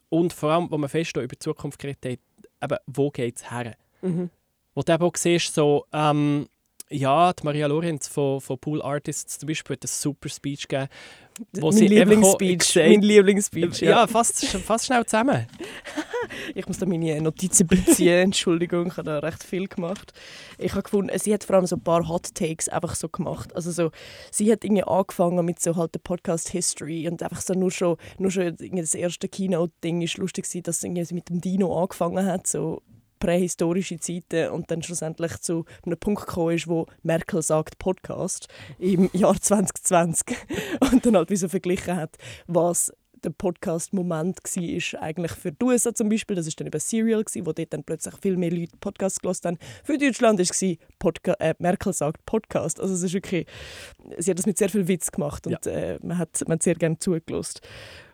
und 0.08 0.32
vor 0.32 0.50
allem, 0.50 0.68
wo 0.68 0.76
man 0.78 0.90
fest 0.90 1.16
über 1.16 1.28
die 1.28 1.38
Zukunft 1.38 1.78
geredet 1.78 2.18
hat, 2.60 2.72
eben, 2.72 2.78
wo 2.88 3.12
geht 3.12 3.36
es 3.36 3.48
her? 3.48 3.76
mhm. 4.02 4.30
Wo 4.74 4.82
du 4.82 4.92
eben 4.92 5.04
auch 5.04 5.14
siehst, 5.14 5.54
so, 5.54 5.86
ähm, 5.92 6.48
ja, 6.90 7.32
die 7.32 7.42
Maria 7.44 7.66
Lorenz 7.66 8.08
von, 8.08 8.40
von 8.40 8.58
Pool 8.58 8.80
Artists 8.82 9.38
zum 9.38 9.46
Beispiel 9.48 9.74
hat 9.76 9.82
einen 9.82 9.88
super 9.88 10.28
Speech 10.28 10.68
gegeben. 10.68 10.88
wo 11.58 11.70
mein 11.70 11.82
Lieblingsspeech. 11.82 12.74
Mein 12.76 13.02
Lieblingsspeech. 13.02 13.80
Ja, 13.80 13.90
Ja. 13.90 14.06
fast, 14.06 14.44
fast 14.46 14.86
schnell 14.86 15.04
zusammen. 15.04 15.46
Ich 16.56 16.66
muss 16.66 16.78
da 16.78 16.86
meine 16.86 17.20
Notizen 17.20 17.66
beziehen. 17.68 18.18
Entschuldigung, 18.24 18.88
ich 18.88 18.96
habe 18.96 19.04
da 19.04 19.18
recht 19.20 19.44
viel 19.44 19.68
gemacht. 19.68 20.12
Ich 20.58 20.72
habe 20.72 20.82
gefunden, 20.82 21.16
sie 21.18 21.32
hat 21.32 21.44
vor 21.44 21.56
allem 21.56 21.66
so 21.66 21.76
ein 21.76 21.82
paar 21.84 22.08
Hot 22.08 22.34
Takes 22.34 22.68
einfach 22.68 22.96
so 22.96 23.08
gemacht. 23.08 23.54
Also 23.54 23.70
so, 23.70 23.90
sie 24.32 24.50
hat 24.50 24.64
irgendwie 24.64 24.82
angefangen 24.82 25.44
mit 25.44 25.60
so 25.60 25.76
halt 25.76 25.94
der 25.94 26.00
Podcast 26.00 26.48
History 26.48 27.06
und 27.08 27.22
einfach 27.22 27.40
so 27.40 27.54
nur 27.54 27.70
schon, 27.70 27.96
nur 28.18 28.32
schon 28.32 28.56
das 28.72 28.94
erste 28.94 29.28
Keynote-Ding 29.28 30.02
ist 30.02 30.16
lustig 30.18 30.46
gewesen, 30.46 30.62
dass 30.64 30.80
sie 30.80 31.14
mit 31.14 31.28
dem 31.28 31.40
Dino 31.40 31.80
angefangen 31.80 32.26
hat, 32.26 32.46
so 32.48 32.82
prähistorische 33.26 33.98
Zeiten 33.98 34.50
und 34.50 34.70
dann 34.70 34.84
schlussendlich 34.84 35.40
zu 35.40 35.64
einem 35.84 35.98
Punkt 35.98 36.26
gekommen 36.26 36.54
ist, 36.54 36.68
wo 36.68 36.86
Merkel 37.02 37.42
sagt 37.42 37.76
Podcast 37.80 38.46
im 38.78 39.10
Jahr 39.12 39.40
2020 39.40 40.36
und 40.92 41.04
dann 41.04 41.16
halt 41.16 41.30
wie 41.30 41.36
so 41.36 41.48
verglichen 41.48 41.96
hat, 41.96 42.16
was 42.46 42.92
der 43.24 43.30
Podcast-Moment 43.30 44.38
war 44.44 45.02
eigentlich 45.02 45.32
für 45.32 45.50
die 45.50 45.64
USA 45.64 45.92
zum 45.92 46.08
Beispiel. 46.08 46.36
Das 46.36 46.46
war 46.46 46.52
dann 46.58 46.68
über 46.68 46.78
Serial, 46.78 47.24
wo 47.42 47.52
dort 47.52 47.72
dann 47.72 47.82
plötzlich 47.82 48.14
viel 48.22 48.36
mehr 48.36 48.52
Leute 48.52 48.76
Podcasts 48.78 49.18
gehört 49.18 49.44
haben. 49.44 49.58
Für 49.82 49.98
Deutschland 49.98 50.38
war 50.38 50.46
es 50.48 50.76
Podca 51.00 51.32
äh, 51.40 51.54
Merkel 51.58 51.92
sagt 51.92 52.24
Podcast. 52.26 52.78
Also 52.78 52.94
es 52.94 53.02
ist 53.02 53.12
wirklich, 53.12 53.48
sie 54.18 54.30
hat 54.30 54.38
das 54.38 54.46
mit 54.46 54.56
sehr 54.56 54.68
viel 54.68 54.86
Witz 54.86 55.10
gemacht 55.10 55.48
und 55.48 55.66
äh, 55.66 55.98
man, 56.00 56.18
hat, 56.18 56.40
man 56.46 56.58
hat 56.58 56.62
sehr 56.62 56.76
gerne 56.76 57.00
zugelassen. 57.00 57.58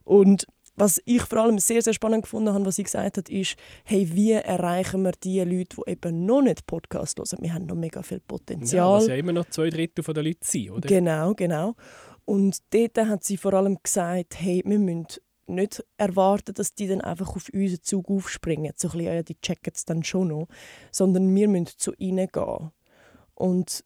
Und 0.04 0.46
was 0.82 1.00
ich 1.04 1.22
vor 1.22 1.38
allem 1.38 1.60
sehr, 1.60 1.80
sehr 1.80 1.92
spannend 1.92 2.22
gefunden 2.24 2.52
habe, 2.52 2.66
was 2.66 2.74
sie 2.74 2.82
gesagt 2.82 3.16
hat, 3.16 3.28
ist, 3.28 3.54
hey, 3.84 4.10
wie 4.14 4.32
erreichen 4.32 5.02
wir 5.02 5.12
die 5.12 5.38
Leute, 5.38 5.76
die 5.76 5.90
eben 5.92 6.26
noch 6.26 6.42
nicht 6.42 6.66
Podcast 6.66 7.18
hören? 7.20 7.38
Wir 7.40 7.54
haben 7.54 7.66
noch 7.66 7.76
mega 7.76 8.02
viel 8.02 8.18
Ja, 8.18 8.24
Potenzial. 8.26 8.94
was 8.98 9.06
ja 9.06 9.14
immer 9.14 9.32
noch 9.32 9.44
zwei 9.48 9.70
Drittel 9.70 10.02
der 10.02 10.24
Leute 10.24 10.40
sind, 10.42 10.70
oder? 10.72 10.88
Genau, 10.88 11.34
genau. 11.34 11.76
Und 12.24 12.58
dort 12.70 12.98
hat 12.98 13.22
sie 13.22 13.36
vor 13.36 13.54
allem 13.54 13.78
gesagt, 13.80 14.40
hey, 14.40 14.60
wir 14.66 14.80
müssen 14.80 15.06
nicht 15.46 15.84
erwarten, 15.98 16.52
dass 16.54 16.74
die 16.74 16.88
dann 16.88 17.00
einfach 17.00 17.36
auf 17.36 17.48
unseren 17.52 17.82
Zug 17.82 18.10
aufspringen. 18.10 18.72
So 18.74 18.88
ein 18.88 18.98
bisschen, 18.98 19.14
ja, 19.14 19.22
die 19.22 19.40
checken 19.40 19.72
es 19.76 19.84
dann 19.84 20.02
schon 20.02 20.28
noch. 20.28 20.48
Sondern 20.90 21.32
wir 21.32 21.46
müssen 21.46 21.68
zu 21.76 21.92
ihnen 21.98 22.26
gehen. 22.26 22.72
Und 23.36 23.84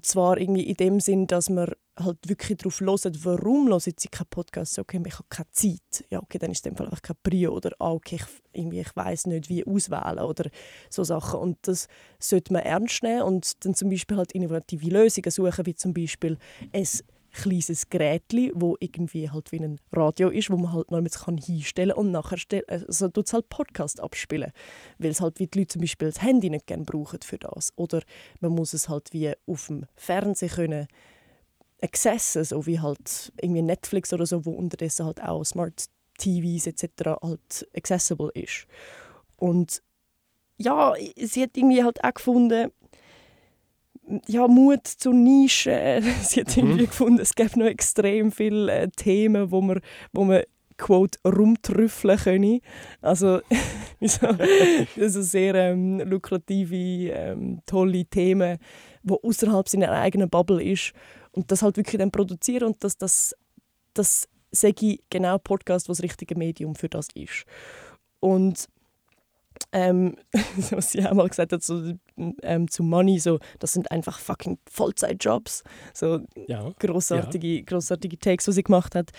zwar 0.00 0.38
irgendwie 0.38 0.62
in 0.62 0.76
dem 0.76 1.00
Sinn, 1.00 1.26
dass 1.26 1.50
man 1.50 1.72
halt 2.04 2.28
wirklich 2.28 2.58
darauf 2.58 2.80
hören, 2.80 3.18
warum 3.22 3.68
hören 3.68 3.80
sie 3.80 4.08
keinen 4.08 4.26
Podcast? 4.28 4.78
Okay, 4.78 5.00
ich 5.04 5.14
habe 5.14 5.28
keine 5.28 5.50
Zeit. 5.50 6.04
Ja, 6.10 6.20
okay, 6.20 6.38
dann 6.38 6.50
ist 6.50 6.66
es 6.66 6.70
einfach 6.70 7.02
kein 7.02 7.16
Prio. 7.22 7.52
Oder 7.52 7.72
ah, 7.78 7.92
okay, 7.92 8.16
ich, 8.16 8.26
irgendwie, 8.52 8.80
ich 8.80 8.94
weiß 8.94 9.26
nicht, 9.26 9.48
wie 9.48 9.66
auswählen 9.66 10.18
oder 10.18 10.50
so 10.88 11.04
Sachen. 11.04 11.40
Und 11.40 11.58
das 11.62 11.88
sollte 12.18 12.52
man 12.52 12.62
ernst 12.62 13.02
nehmen 13.02 13.22
und 13.22 13.64
dann 13.64 13.74
zum 13.74 13.90
Beispiel 13.90 14.16
halt 14.16 14.32
innovative 14.32 14.88
Lösungen 14.88 15.30
suchen, 15.30 15.66
wie 15.66 15.74
zum 15.74 15.94
Beispiel 15.94 16.38
es 16.72 17.04
kleines 17.32 17.88
Gerät, 17.88 18.24
wo 18.54 18.76
irgendwie 18.80 19.30
halt 19.30 19.52
wie 19.52 19.60
ein 19.60 19.80
Radio 19.92 20.28
ist, 20.30 20.50
wo 20.50 20.56
man 20.56 20.72
halt 20.72 20.90
noch 20.90 21.24
kann 21.24 21.38
hinstellen 21.38 21.92
und 21.92 22.10
nachher 22.10 22.38
also 22.66 23.08
tut 23.08 23.26
es 23.26 23.32
halt 23.32 23.48
Podcast 23.48 24.00
abspielen, 24.00 24.52
weil 24.98 25.10
es 25.10 25.20
halt 25.20 25.38
wie 25.38 25.46
die 25.46 25.60
Leute 25.60 25.74
zum 25.74 25.80
Beispiel 25.80 26.08
das 26.08 26.22
Handy 26.22 26.50
nicht 26.50 26.66
gerne 26.66 26.84
brauchen 26.84 27.20
für 27.22 27.38
das 27.38 27.72
oder 27.76 28.02
man 28.40 28.52
muss 28.52 28.74
es 28.74 28.88
halt 28.88 29.12
wie 29.12 29.32
auf 29.46 29.66
dem 29.66 29.86
Fernsehen 29.94 30.50
können 30.50 30.88
accessen, 31.82 32.44
so 32.44 32.66
wie 32.66 32.80
halt 32.80 33.32
irgendwie 33.40 33.62
Netflix 33.62 34.12
oder 34.12 34.26
so, 34.26 34.44
wo 34.44 34.52
unterdessen 34.52 35.06
halt 35.06 35.22
auch 35.22 35.44
Smart 35.44 35.86
TVs 36.18 36.66
etc. 36.66 37.18
halt 37.22 37.68
accessible 37.74 38.30
ist 38.34 38.66
und 39.36 39.82
ja, 40.58 40.92
sie 41.16 41.42
hat 41.42 41.56
irgendwie 41.56 41.82
halt 41.82 42.04
auch 42.04 42.12
gefunden, 42.12 42.70
ja, 44.26 44.46
Mut 44.48 44.86
zur 44.86 45.14
Nische. 45.14 46.02
Sie 46.22 46.40
hat 46.40 46.56
irgendwie 46.56 46.82
mhm. 46.82 46.86
gefunden, 46.86 47.20
es 47.20 47.34
gibt 47.34 47.56
noch 47.56 47.66
extrem 47.66 48.32
viele 48.32 48.72
äh, 48.72 48.88
Themen, 48.88 49.50
wo 49.50 49.60
man, 49.60 49.80
wo 50.12 50.24
man 50.24 50.42
quote, 50.76 51.18
rumtrüffeln 51.24 52.18
können. 52.18 52.60
Also, 53.00 53.40
also 54.00 55.22
sehr 55.22 55.54
ähm, 55.54 56.00
lukrative, 56.00 57.12
ähm, 57.12 57.60
tolle 57.66 58.04
Themen, 58.06 58.58
die 59.02 59.14
außerhalb 59.14 59.68
seiner 59.68 59.92
eigenen 59.92 60.28
Bubble 60.28 60.62
ist. 60.62 60.92
Und 61.32 61.50
das 61.50 61.62
halt 61.62 61.76
wirklich 61.76 61.98
dann 61.98 62.10
produzieren 62.10 62.64
und 62.64 62.82
dass 62.84 62.96
das, 62.98 63.34
das 63.94 64.28
sage 64.50 64.86
ich 64.86 65.02
genau 65.10 65.38
Podcast, 65.38 65.88
was 65.88 65.98
das 65.98 66.04
richtige 66.04 66.36
Medium 66.36 66.74
für 66.74 66.88
das 66.88 67.08
ist. 67.14 67.44
Und 68.18 68.68
ähm, 69.72 70.16
was 70.70 70.92
sie 70.92 71.04
auch 71.06 71.14
mal 71.14 71.28
gesagt 71.28 71.52
hat, 71.52 71.62
so, 71.62 71.92
ähm, 72.42 72.68
zu 72.68 72.82
Money, 72.82 73.18
so, 73.18 73.38
das 73.58 73.72
sind 73.72 73.90
einfach 73.90 74.18
fucking 74.18 74.58
Vollzeitjobs. 74.70 75.62
So 75.94 76.20
ja. 76.48 76.70
großartige, 76.78 77.46
ja. 77.46 77.62
großartige 77.62 78.18
Takes, 78.18 78.46
die 78.46 78.52
sie 78.52 78.62
gemacht 78.62 78.94
hat. 78.94 79.10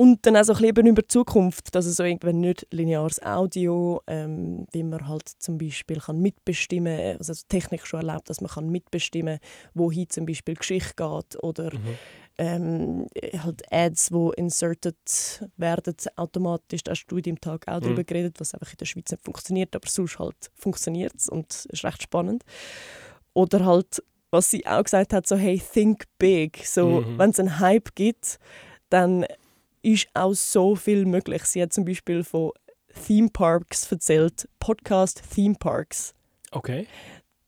Und 0.00 0.24
dann 0.24 0.34
auch 0.34 0.44
so 0.44 0.54
ein 0.54 0.60
bisschen 0.60 0.86
über 0.86 1.02
die 1.02 1.08
Zukunft, 1.08 1.74
dass 1.74 1.84
es 1.84 1.96
so 1.96 2.04
irgendwann 2.04 2.40
nicht 2.40 2.66
lineares 2.70 3.22
Audio, 3.22 4.00
ähm, 4.06 4.66
wie 4.72 4.82
man 4.82 5.06
halt 5.06 5.28
zum 5.28 5.58
Beispiel 5.58 5.98
kann 5.98 6.22
mitbestimmen 6.22 6.96
kann, 6.96 7.18
also 7.18 7.34
Technik 7.50 7.86
schon 7.86 8.00
erlaubt, 8.00 8.30
dass 8.30 8.40
man 8.40 8.50
kann 8.50 8.70
mitbestimmen 8.70 9.40
kann, 9.40 9.70
wohin 9.74 10.08
zum 10.08 10.24
Beispiel 10.24 10.54
Geschichte 10.54 10.94
geht 10.96 11.42
oder 11.42 11.74
mhm 11.74 11.96
ähm, 12.38 13.06
halt 13.44 13.70
Ads, 13.70 14.08
die 14.08 14.30
inserted 14.36 15.46
werden, 15.58 15.94
automatisch. 16.16 16.82
Da 16.82 16.92
hast 16.92 17.04
du 17.06 17.18
im 17.18 17.38
Tag 17.38 17.68
auch 17.68 17.76
mhm. 17.76 17.82
darüber 17.82 18.04
geredet, 18.04 18.40
was 18.40 18.54
einfach 18.54 18.70
in 18.70 18.78
der 18.78 18.86
Schweiz 18.86 19.10
nicht 19.10 19.22
funktioniert, 19.22 19.76
aber 19.76 19.86
sonst 19.86 20.18
halt 20.18 20.50
funktioniert 20.54 21.12
es 21.14 21.28
und 21.28 21.66
ist 21.66 21.84
recht 21.84 22.02
spannend. 22.02 22.44
Oder 23.34 23.66
halt, 23.66 24.02
was 24.30 24.50
sie 24.50 24.66
auch 24.66 24.82
gesagt 24.82 25.12
hat, 25.12 25.26
so 25.26 25.36
hey, 25.36 25.60
think 25.60 26.04
big. 26.18 26.64
So, 26.64 27.02
mhm. 27.02 27.18
wenn 27.18 27.28
es 27.28 27.38
einen 27.38 27.58
Hype 27.58 27.94
gibt, 27.94 28.38
dann 28.88 29.26
ist 29.82 30.08
auch 30.14 30.34
so 30.34 30.76
viel 30.76 31.04
möglich. 31.06 31.44
Sie 31.44 31.62
hat 31.62 31.72
zum 31.72 31.84
Beispiel 31.84 32.24
von 32.24 32.52
Theme 33.06 33.28
Parks 33.30 33.90
erzählt, 33.90 34.48
Podcast 34.58 35.22
Theme 35.34 35.54
Parks. 35.58 36.14
Okay. 36.50 36.86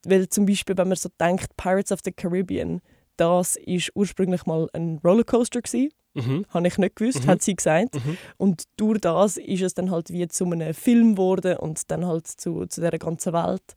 Weil 0.05 0.29
zum 0.29 0.47
Beispiel, 0.47 0.77
wenn 0.77 0.89
man 0.89 0.97
so 0.97 1.09
denkt, 1.21 1.57
Pirates 1.57 1.93
of 1.93 2.01
the 2.05 2.13
Caribbean, 2.13 2.81
das 3.17 3.57
ist 3.57 3.91
ursprünglich 3.95 4.47
mal 4.47 4.69
ein 4.73 5.01
Rollercoaster 5.05 5.61
gewesen. 5.61 5.93
Mhm. 6.15 6.45
Habe 6.51 6.67
ich 6.67 6.79
nicht 6.79 6.97
gewusst, 6.97 7.25
mhm. 7.25 7.29
hat 7.29 7.43
sie 7.43 7.55
gesagt. 7.55 7.95
Mhm. 7.95 8.19
Und 8.37 8.65
durch 8.77 9.01
das 9.01 9.37
ist 9.37 9.63
es 9.63 9.75
dann 9.75 9.91
halt 9.91 10.11
wie 10.11 10.27
zu 10.29 10.45
einem 10.45 10.75
Film 10.75 11.13
geworden 11.13 11.57
und 11.57 11.91
dann 11.91 12.07
halt 12.07 12.27
zu, 12.27 12.67
zu 12.67 12.81
dieser 12.81 12.99
ganzen 12.99 13.33
Welt. 13.33 13.75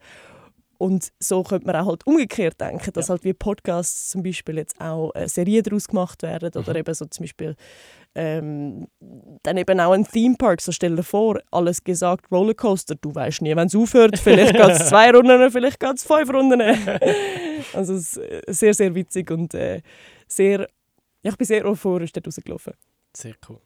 Und 0.77 1.13
so 1.19 1.43
könnte 1.43 1.67
man 1.67 1.77
auch 1.77 1.88
halt 1.88 2.05
umgekehrt 2.05 2.59
denken, 2.59 2.91
dass 2.91 3.07
ja. 3.07 3.13
halt 3.13 3.24
wie 3.24 3.33
Podcasts 3.33 4.09
zum 4.09 4.24
Beispiel 4.24 4.57
jetzt 4.57 4.79
auch 4.81 5.12
äh, 5.15 5.27
Serien 5.29 5.63
daraus 5.63 5.88
gemacht 5.88 6.21
werden 6.21 6.51
oder 6.53 6.74
mhm. 6.74 6.79
eben 6.79 6.93
so 6.93 7.05
zum 7.05 7.24
Beispiel 7.24 7.55
ähm, 8.15 8.88
dann 9.43 9.57
eben 9.57 9.79
auch 9.79 9.91
ein 9.91 10.07
Theme 10.07 10.36
Park. 10.36 10.62
So 10.62 10.72
stell 10.72 10.95
dir 10.95 11.03
vor, 11.03 11.39
alles 11.51 11.84
gesagt 11.84 12.31
Rollercoaster, 12.31 12.95
du 12.95 13.13
weißt 13.13 13.41
nie, 13.41 13.55
wenn 13.55 13.67
es 13.67 13.75
aufhört. 13.75 14.17
Vielleicht 14.17 14.53
geht 14.57 14.69
es 14.69 14.89
zwei 14.89 15.12
Runden, 15.12 15.51
vielleicht 15.51 15.79
geht 15.79 15.98
es 15.98 16.03
fünf 16.03 16.31
Runden. 16.31 16.62
also 17.74 17.93
es 17.93 18.15
ist 18.15 18.17
äh, 18.17 18.41
sehr, 18.48 18.74
sehr 18.74 18.95
witzig 18.95 19.29
und 19.31 19.53
äh, 19.53 19.81
sehr, 20.27 20.62
ja, 21.22 21.31
ich 21.31 21.38
bin 21.38 21.45
sehr 21.45 21.65
euphorisch 21.65 22.12
dort 22.13 22.27
rausgelaufen. 22.27 22.74
Sehr 23.15 23.36
cool. 23.50 23.60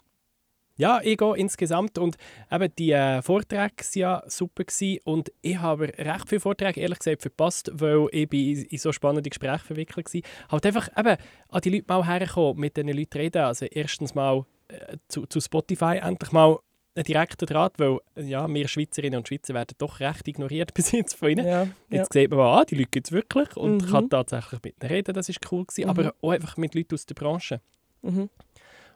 Ja, 0.79 1.01
ich 1.03 1.17
gehe 1.17 1.36
insgesamt 1.36 1.98
und 1.98 2.15
eben 2.50 2.74
die 2.77 2.93
äh, 2.93 3.21
Vorträge 3.21 3.74
waren 3.83 4.00
ja 4.00 4.24
super 4.27 4.63
gewesen 4.63 5.00
und 5.03 5.29
ich 5.41 5.57
habe 5.57 5.91
recht 5.98 6.29
viele 6.29 6.39
Vorträge 6.39 6.79
ehrlich 6.79 7.00
gesagt 7.00 7.21
verpasst, 7.21 7.69
weil 7.74 8.07
ich 8.13 8.31
in, 8.31 8.63
in 8.63 8.77
so 8.77 8.93
spannende 8.93 9.29
Gespräche 9.29 9.59
verwickelt 9.59 10.13
war. 10.13 10.21
Halt 10.50 10.65
einfach 10.65 10.88
eben 10.98 11.17
an 11.50 11.62
die 11.62 11.69
Leute 11.69 11.86
mal 11.89 12.07
herkommen, 12.07 12.62
mit 12.62 12.77
diesen 12.77 12.93
Leuten 12.93 13.17
reden. 13.17 13.41
Also 13.41 13.65
erstens 13.65 14.15
mal 14.15 14.45
äh, 14.69 14.95
zu, 15.09 15.25
zu 15.25 15.41
Spotify 15.41 15.98
endlich 16.01 16.31
mal 16.31 16.59
einen 16.95 17.03
direkten 17.03 17.45
Draht, 17.45 17.77
weil 17.77 17.98
ja, 18.15 18.48
wir 18.48 18.67
Schweizerinnen 18.69 19.17
und 19.17 19.27
Schweizer 19.27 19.53
werden 19.53 19.75
doch 19.79 20.00
recht 20.00 20.29
ignoriert 20.29 20.74
bis 20.75 20.93
jetzt 20.93 21.15
von 21.15 21.31
ihnen. 21.31 21.45
Ja, 21.45 21.67
jetzt 21.89 22.15
ja. 22.15 22.21
sieht 22.21 22.31
man, 22.31 22.39
ah, 22.39 22.63
die 22.63 22.75
Leute 22.75 22.89
gibt 22.91 23.07
es 23.07 23.12
wirklich 23.12 23.57
und 23.57 23.86
mhm. 23.86 23.91
kann 23.91 24.09
tatsächlich 24.09 24.62
mit 24.63 24.81
ihnen 24.81 24.89
reden, 24.89 25.13
das 25.13 25.27
ist 25.27 25.39
cool 25.51 25.65
gewesen, 25.65 25.83
mhm. 25.83 25.89
aber 25.89 26.13
auch 26.21 26.31
einfach 26.31 26.55
mit 26.55 26.74
Leuten 26.74 26.95
aus 26.95 27.05
der 27.05 27.15
Branche. 27.15 27.59
Mhm. 28.01 28.29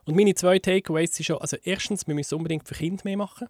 Und 0.05 0.15
meine 0.15 0.35
zwei 0.35 0.59
Takeaways 0.59 1.15
sind 1.15 1.25
schon, 1.25 1.37
also 1.37 1.57
erstens, 1.63 2.07
wir 2.07 2.15
müssen 2.15 2.35
unbedingt 2.35 2.67
für 2.67 2.75
Kinder 2.75 3.01
mehr 3.05 3.17
machen. 3.17 3.47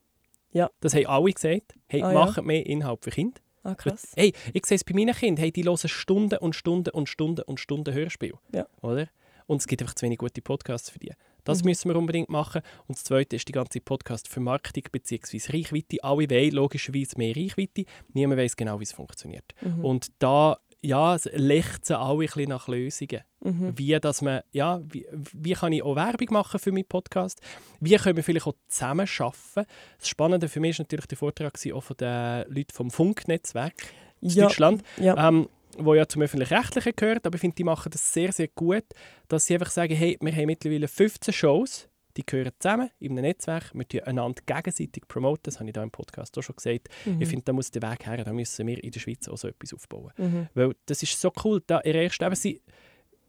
Ja. 0.51 0.69
Das 0.81 0.93
haben 0.93 1.07
alle 1.07 1.31
gesagt. 1.31 1.73
Hey, 1.87 2.01
ah, 2.01 2.13
machen 2.13 2.43
ja. 2.43 2.47
mehr 2.47 2.65
Inhalt 2.65 3.03
für 3.03 3.11
Kinder. 3.11 3.39
Ah, 3.63 3.75
krass. 3.75 4.11
Hey, 4.15 4.33
ich 4.53 4.65
sehe 4.65 4.75
es 4.75 4.83
bei 4.83 4.93
meinen 4.93 5.15
Kindern, 5.15 5.41
hey, 5.41 5.51
die 5.51 5.63
hören 5.63 5.77
Stunden 5.77 6.37
und 6.37 6.53
Stunden 6.53 6.89
und 6.89 7.07
Stunden 7.07 7.41
und 7.43 7.59
Stunden 7.59 7.93
Hörspiel. 7.93 8.33
Ja. 8.53 8.67
Oder? 8.81 9.07
Und 9.47 9.57
es 9.61 9.67
gibt 9.67 9.81
einfach 9.81 9.95
zu 9.95 10.05
wenig 10.05 10.19
gute 10.19 10.41
Podcasts 10.41 10.89
für 10.89 10.99
die. 10.99 11.11
Das 11.43 11.61
mhm. 11.61 11.69
müssen 11.69 11.89
wir 11.89 11.97
unbedingt 11.97 12.29
machen. 12.29 12.61
Und 12.87 12.97
das 12.97 13.03
Zweite 13.03 13.35
ist 13.35 13.47
die 13.47 13.51
ganze 13.51 13.79
Podcast-Vermarktung 13.81 14.83
bzw. 14.91 15.39
Reichweite. 15.51 16.03
Alle 16.03 16.29
wollen 16.29 16.51
logischerweise 16.51 17.17
mehr 17.17 17.35
Reichweite. 17.35 17.85
Niemand 18.13 18.39
weiß 18.39 18.55
genau, 18.55 18.79
wie 18.79 18.83
es 18.83 18.93
funktioniert. 18.93 19.53
Mhm. 19.61 19.83
Und 19.83 20.11
da 20.19 20.59
ja, 20.83 21.15
es 21.15 21.25
lechzen 21.33 21.95
alle 21.95 22.13
ein 22.13 22.27
bisschen 22.27 22.49
nach 22.49 22.67
Lösungen. 22.67 23.21
Mhm. 23.41 23.73
Wie, 23.77 23.99
dass 23.99 24.21
man, 24.21 24.41
ja, 24.51 24.81
wie, 24.83 25.07
wie 25.11 25.53
kann 25.53 25.71
ich 25.71 25.81
auch 25.81 25.95
Werbung 25.95 26.27
machen 26.31 26.59
für 26.59 26.71
meinen 26.71 26.85
Podcast? 26.85 27.41
Wie 27.79 27.95
können 27.95 28.17
wir 28.17 28.23
vielleicht 28.23 28.47
auch 28.47 28.55
zusammen 28.67 29.07
arbeiten? 29.17 29.69
Das 29.97 30.07
Spannende 30.07 30.49
für 30.49 30.59
mich 30.59 30.77
war 30.77 30.83
natürlich 30.83 31.07
der 31.07 31.17
Vortrag 31.17 31.53
auch 31.73 31.83
von 31.83 31.97
den 31.97 32.45
Leuten 32.49 32.73
vom 32.73 32.91
Funknetzwerk 32.91 33.75
aus 34.21 34.35
ja. 34.35 34.43
Deutschland. 34.43 34.83
Ja. 34.97 35.29
Ähm, 35.29 35.47
wo 35.77 35.95
ja 35.95 36.07
zum 36.07 36.21
öffentlich-rechtlichen 36.21 36.93
gehört, 36.95 37.25
aber 37.25 37.33
ich 37.33 37.41
finde, 37.41 37.55
die 37.55 37.63
machen 37.63 37.91
das 37.91 38.13
sehr, 38.13 38.31
sehr 38.31 38.47
gut, 38.47 38.83
dass 39.27 39.47
sie 39.47 39.55
einfach 39.55 39.71
sagen, 39.71 39.95
hey, 39.95 40.19
wir 40.21 40.31
haben 40.31 40.45
mittlerweile 40.45 40.87
15 40.87 41.33
Shows, 41.33 41.89
die 42.17 42.25
gehören 42.25 42.51
zusammen 42.59 42.89
in 42.99 43.13
einem 43.13 43.23
Netzwerk. 43.23 43.71
Wir 43.73 43.87
tun 43.87 44.01
einander 44.01 44.41
gegenseitig 44.45 45.07
promoten. 45.07 45.43
Das 45.43 45.59
habe 45.59 45.69
ich 45.69 45.73
da 45.73 45.83
im 45.83 45.91
Podcast 45.91 46.37
auch 46.37 46.41
schon 46.41 46.55
gesagt. 46.55 46.89
Mhm. 47.05 47.21
Ich 47.21 47.29
finde, 47.29 47.45
da 47.45 47.53
muss 47.53 47.71
der 47.71 47.81
Weg 47.81 48.05
her. 48.05 48.23
Da 48.23 48.33
müssen 48.33 48.67
wir 48.67 48.83
in 48.83 48.91
der 48.91 48.99
Schweiz 48.99 49.27
auch 49.27 49.37
so 49.37 49.47
etwas 49.47 49.73
aufbauen. 49.73 50.11
Mhm. 50.17 50.47
Weil 50.53 50.75
das 50.85 51.03
ist 51.03 51.19
so 51.19 51.31
cool. 51.43 51.61
Da 51.65 51.79
erreichst 51.79 52.21
eben 52.21 52.35
sie, 52.35 52.61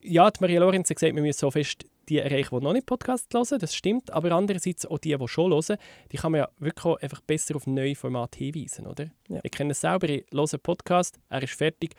ja, 0.03 0.31
die 0.31 0.41
Maria 0.41 0.61
Lorenz 0.61 0.91
hat 0.91 0.97
gesagt, 0.97 1.15
wir 1.15 1.23
müssen 1.23 1.39
so 1.39 1.51
fest 1.51 1.85
die 2.09 2.19
erreichen, 2.19 2.59
die 2.59 2.65
noch 2.65 2.75
nicht 2.75 2.87
Podcast 2.87 3.33
hören. 3.33 3.59
Das 3.59 3.75
stimmt. 3.75 4.13
Aber 4.13 4.33
andererseits 4.33 4.85
auch 4.85 4.99
die, 4.99 5.17
die 5.17 5.29
schon 5.29 5.53
hören, 5.53 5.79
die 6.13 6.17
kann 6.17 6.33
man 6.33 6.41
ja 6.41 6.49
wirklich 6.59 6.85
auch 6.85 6.97
einfach 7.01 7.21
besser 7.23 7.57
auf 7.57 7.67
neue 7.67 7.95
Formate 7.95 8.39
hinweisen, 8.39 8.87
oder? 8.87 9.07
Ja. 9.29 9.41
Ich 9.43 9.51
kenne 9.51 9.71
es 9.71 9.81
selber. 9.81 10.09
Ich 10.09 10.25
höre 10.31 10.41
einen 10.53 10.61
Podcast, 10.61 11.19
er 11.31 11.43
ist 11.43 11.55
fertig. 11.55 11.95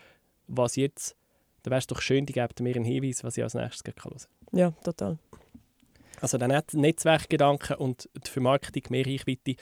Was 0.46 0.76
jetzt? 0.76 1.16
Da 1.64 1.70
wäre 1.70 1.80
es 1.80 1.88
doch 1.88 2.00
schön, 2.00 2.26
die 2.26 2.32
geben 2.32 2.54
mir 2.60 2.76
einen 2.76 2.84
Hinweis, 2.84 3.24
was 3.24 3.36
ich 3.36 3.42
als 3.42 3.54
nächstes 3.54 3.82
hören 3.84 3.96
kann. 3.96 4.58
Ja, 4.58 4.70
total. 4.84 5.18
Also 6.20 6.38
der 6.38 6.62
Netzwerkgedanke 6.72 7.76
und 7.76 8.08
die 8.14 8.30
Vermarktung, 8.30 8.82
mehr 8.90 9.06
Reichweite. 9.06 9.56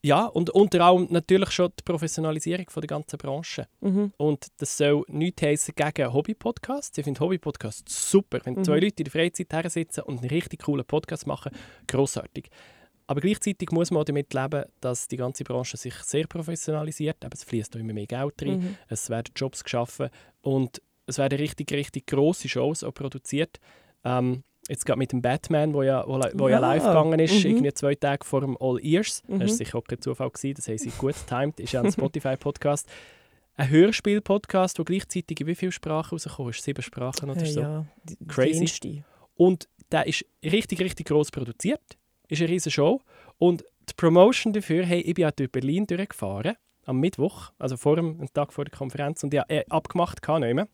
Ja, 0.00 0.26
und 0.26 0.50
unter 0.50 0.80
anderem 0.84 1.08
natürlich 1.10 1.50
schon 1.50 1.72
die 1.78 1.82
Professionalisierung 1.82 2.70
von 2.70 2.80
der 2.82 2.88
ganzen 2.88 3.18
Branche. 3.18 3.66
Mhm. 3.80 4.12
Und 4.16 4.46
das 4.58 4.76
soll 4.78 5.02
nichts 5.08 5.42
heißen 5.42 5.74
gegen 5.74 6.12
Hobby-Podcasts. 6.12 6.96
Ich 6.96 7.04
finde 7.04 7.18
Hobby-Podcasts 7.20 8.10
super. 8.10 8.38
Wenn 8.44 8.54
mhm. 8.54 8.64
zwei 8.64 8.78
Leute 8.78 9.02
in 9.02 9.04
der 9.04 9.12
Freizeit 9.12 9.52
her 9.52 9.68
sitzen 9.68 10.02
und 10.02 10.20
einen 10.20 10.30
richtig 10.30 10.62
coolen 10.62 10.84
Podcast 10.84 11.26
machen, 11.26 11.50
großartig. 11.88 12.48
Aber 13.08 13.20
gleichzeitig 13.20 13.72
muss 13.72 13.90
man 13.90 14.02
auch 14.02 14.04
damit 14.04 14.32
leben, 14.34 14.64
dass 14.80 15.08
die 15.08 15.16
ganze 15.16 15.42
Branche 15.42 15.76
sich 15.76 15.94
sehr 15.94 16.26
professionalisiert. 16.26 17.24
Aber 17.24 17.34
es 17.34 17.42
fließt 17.42 17.74
immer 17.76 17.94
mehr 17.94 18.06
Geld 18.06 18.40
rein, 18.42 18.58
mhm. 18.58 18.76
es 18.88 19.10
werden 19.10 19.32
Jobs 19.34 19.64
geschaffen 19.64 20.10
und 20.42 20.80
es 21.06 21.18
werden 21.18 21.38
richtig, 21.38 21.72
richtig 21.72 22.06
grosse 22.06 22.48
Shows 22.48 22.84
auch 22.84 22.94
produziert. 22.94 23.58
Ähm, 24.04 24.44
jetzt 24.68 24.84
gerade 24.84 24.98
mit 24.98 25.12
dem 25.12 25.22
Batman, 25.22 25.72
wo 25.74 25.82
ja, 25.82 26.04
wo, 26.06 26.20
wo 26.34 26.48
ja. 26.48 26.56
ja 26.56 26.58
live 26.60 26.84
gegangen 26.84 27.18
ist, 27.18 27.44
mhm. 27.44 27.50
irgendwie 27.50 27.72
zwei 27.72 27.94
Tage 27.94 28.24
vor 28.24 28.42
dem 28.42 28.56
All 28.60 28.78
Ears. 28.82 29.22
Mhm. 29.26 29.40
Das 29.40 29.50
war 29.50 29.56
sicher 29.56 29.78
auch 29.78 29.84
kein 29.84 30.00
Zufall, 30.00 30.30
gewesen, 30.30 30.54
das 30.54 30.68
haben 30.68 30.78
sie 30.78 30.90
gut 30.90 31.14
getimed, 31.14 31.60
ist 31.60 31.72
ja 31.72 31.82
ein 31.82 31.92
Spotify-Podcast. 31.92 32.88
ein 33.56 33.70
Hörspiel-Podcast, 33.70 34.78
der 34.78 34.84
gleichzeitig 34.84 35.40
in 35.40 35.46
wie 35.46 35.54
viele 35.54 35.72
Sprachen 35.72 36.14
rausgekommen 36.14 36.50
ist? 36.50 36.62
Sieben 36.62 36.82
Sprachen 36.82 37.30
oder 37.30 37.42
Äh, 37.42 37.46
so. 37.46 37.60
ja, 37.60 37.86
die, 38.04 38.16
Crazy. 38.26 38.52
Die 38.80 38.96
erste. 38.96 39.04
Und 39.34 39.68
der 39.90 40.06
ist 40.06 40.24
richtig, 40.44 40.80
richtig 40.80 41.08
gross 41.08 41.30
produziert. 41.30 41.80
Ist 42.28 42.40
eine 42.42 42.50
riesige 42.50 42.72
Show. 42.72 43.00
Und 43.38 43.64
die 43.88 43.94
Promotion 43.96 44.52
dafür, 44.52 44.84
hey, 44.84 45.00
ich 45.00 45.14
bin 45.14 45.22
ja 45.22 45.30
durch 45.30 45.50
Berlin 45.50 45.86
durchgefahren, 45.86 46.56
am 46.84 47.00
Mittwoch, 47.00 47.52
also 47.58 47.76
vor 47.76 47.96
dem 47.96 48.26
Tag 48.32 48.52
vor 48.52 48.64
der 48.64 48.76
Konferenz, 48.76 49.22
und 49.22 49.32
ich 49.32 49.40
habe 49.40 49.52
äh, 49.52 49.64
abgemacht, 49.68 50.22
kann 50.22 50.42
nicht 50.42 50.54
mehr. 50.54 50.68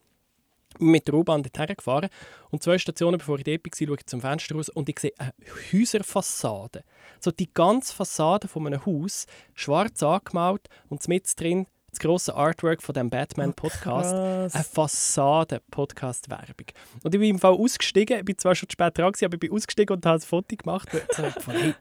Mit 0.78 1.07
der 1.07 1.14
U-Bahn 1.14 1.43
dorthin 1.43 1.76
gefahren. 1.76 2.09
Und 2.50 2.62
zwei 2.62 2.78
Stationen, 2.78 3.19
bevor 3.19 3.38
ich 3.38 3.45
dort 3.45 3.64
war, 3.64 3.87
schaue 3.87 3.97
ich 3.97 4.07
zum 4.07 4.21
Fenster 4.21 4.54
raus 4.54 4.69
und 4.69 4.88
ich 4.88 4.99
sehe 4.99 5.12
eine 5.19 5.33
Häuserfassade. 5.73 6.85
So 7.21 7.31
die 7.31 7.52
ganze 7.52 7.95
Fassade 7.95 8.49
von 8.49 8.66
einem 8.66 8.85
Haus, 8.85 9.26
schwarz 9.54 10.02
angemalt 10.02 10.69
und 10.88 11.07
mit 11.09 11.28
drin 11.40 11.66
das 11.95 12.00
grosse 12.00 12.35
Artwork 12.35 12.83
von 12.83 12.93
dem 12.93 13.09
Batman-Podcast. 13.09 14.12
Krass. 14.12 14.54
Eine 14.54 14.64
Fassade-Podcast-Werbung. 14.64 16.66
Und 17.02 17.14
ich 17.14 17.21
bin 17.21 17.31
im 17.31 17.38
Fall 17.38 17.52
ausgestiegen, 17.52 18.19
ich 18.19 18.25
bin 18.25 18.37
zwar 18.37 18.54
schon 18.54 18.69
zu 18.69 18.73
spät 18.73 18.99
dran, 18.99 19.12
aber 19.23 19.35
ich 19.35 19.40
bin 19.40 19.52
ausgestiegen 19.52 19.95
und 19.95 20.04
habe 20.04 20.19
ein 20.19 20.21
Foto 20.21 20.57
gemacht. 20.57 20.88
Und 20.93 21.43
von, 21.43 21.54
hey, 21.54 21.75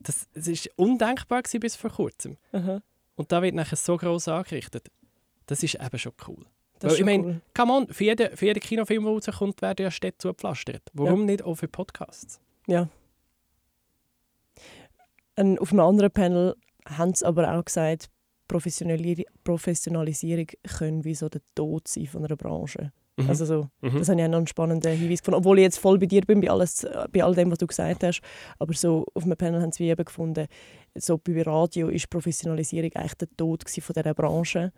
das, 0.00 0.26
das 0.34 0.48
ist 0.48 0.70
undenkbar 0.76 1.42
bis 1.60 1.76
vor 1.76 1.90
kurzem. 1.90 2.36
Aha. 2.52 2.82
Und 3.14 3.32
da 3.32 3.42
wird 3.42 3.54
nachher 3.54 3.76
so 3.76 3.96
gross 3.96 4.28
angerichtet. 4.28 4.88
Das 5.46 5.62
ist 5.62 5.74
eben 5.74 5.98
schon 5.98 6.12
cool. 6.26 6.44
Das 6.80 6.92
Weil 6.92 6.98
ich 7.00 7.04
meine, 7.04 7.24
cool. 7.24 7.40
come 7.54 7.72
on, 7.72 7.88
für 7.88 8.04
jeden, 8.04 8.36
für 8.36 8.46
jeden 8.46 8.60
Kinofilm, 8.60 9.04
der 9.04 9.12
rauskommt, 9.12 9.62
werden 9.62 9.82
ja 9.84 9.90
Städte 9.90 10.18
zugepflastert. 10.18 10.82
Warum 10.94 11.26
nicht 11.26 11.42
auch 11.44 11.54
für 11.54 11.68
Podcasts? 11.68 12.40
Ja. 12.66 12.88
Ein, 15.36 15.58
auf 15.58 15.72
einem 15.72 15.80
anderen 15.80 16.10
Panel 16.10 16.54
haben 16.86 17.14
sie 17.14 17.24
aber 17.24 17.54
auch 17.54 17.64
gesagt, 17.64 18.08
Professionali 18.48 19.24
Professionalisierung 19.44 20.46
können 20.78 21.04
wie 21.04 21.14
so 21.14 21.28
der 21.28 21.40
Tod 21.54 21.86
sein 21.86 22.06
von 22.06 22.24
einer 22.24 22.36
Branche. 22.36 22.92
Mhm. 23.16 23.28
Also 23.28 23.44
so, 23.44 23.68
Mhm. 23.80 23.98
das 23.98 24.08
habe 24.08 24.20
ich 24.20 24.24
auch 24.26 24.30
noch 24.30 24.38
einen 24.38 24.46
spannenden 24.46 24.96
Hinweis 24.96 25.20
gefunden. 25.20 25.38
Obwohl 25.38 25.58
ich 25.58 25.62
jetzt 25.64 25.78
voll 25.78 25.98
bei 25.98 26.06
dir 26.06 26.22
bin, 26.22 26.40
bei, 26.40 26.50
alles, 26.50 26.86
bei 27.12 27.22
all 27.22 27.34
dem, 27.34 27.50
was 27.50 27.58
du 27.58 27.66
gesagt 27.66 28.02
hast. 28.02 28.20
Aber 28.58 28.72
so 28.74 29.06
auf 29.14 29.24
einem 29.24 29.36
Panel 29.36 29.62
haben 29.62 29.70
sie 29.72 29.84
wie 29.84 29.90
eben 29.90 30.04
gefunden, 30.04 30.46
so 30.96 31.16
bei 31.18 31.42
Radio 31.42 31.88
ist 31.88 32.10
Professionalisierung 32.10 32.90
eigentlich 32.94 33.14
der 33.14 33.28
Tod 33.36 33.64
von 33.68 33.92
dieser 33.94 34.14
Branche. 34.14 34.72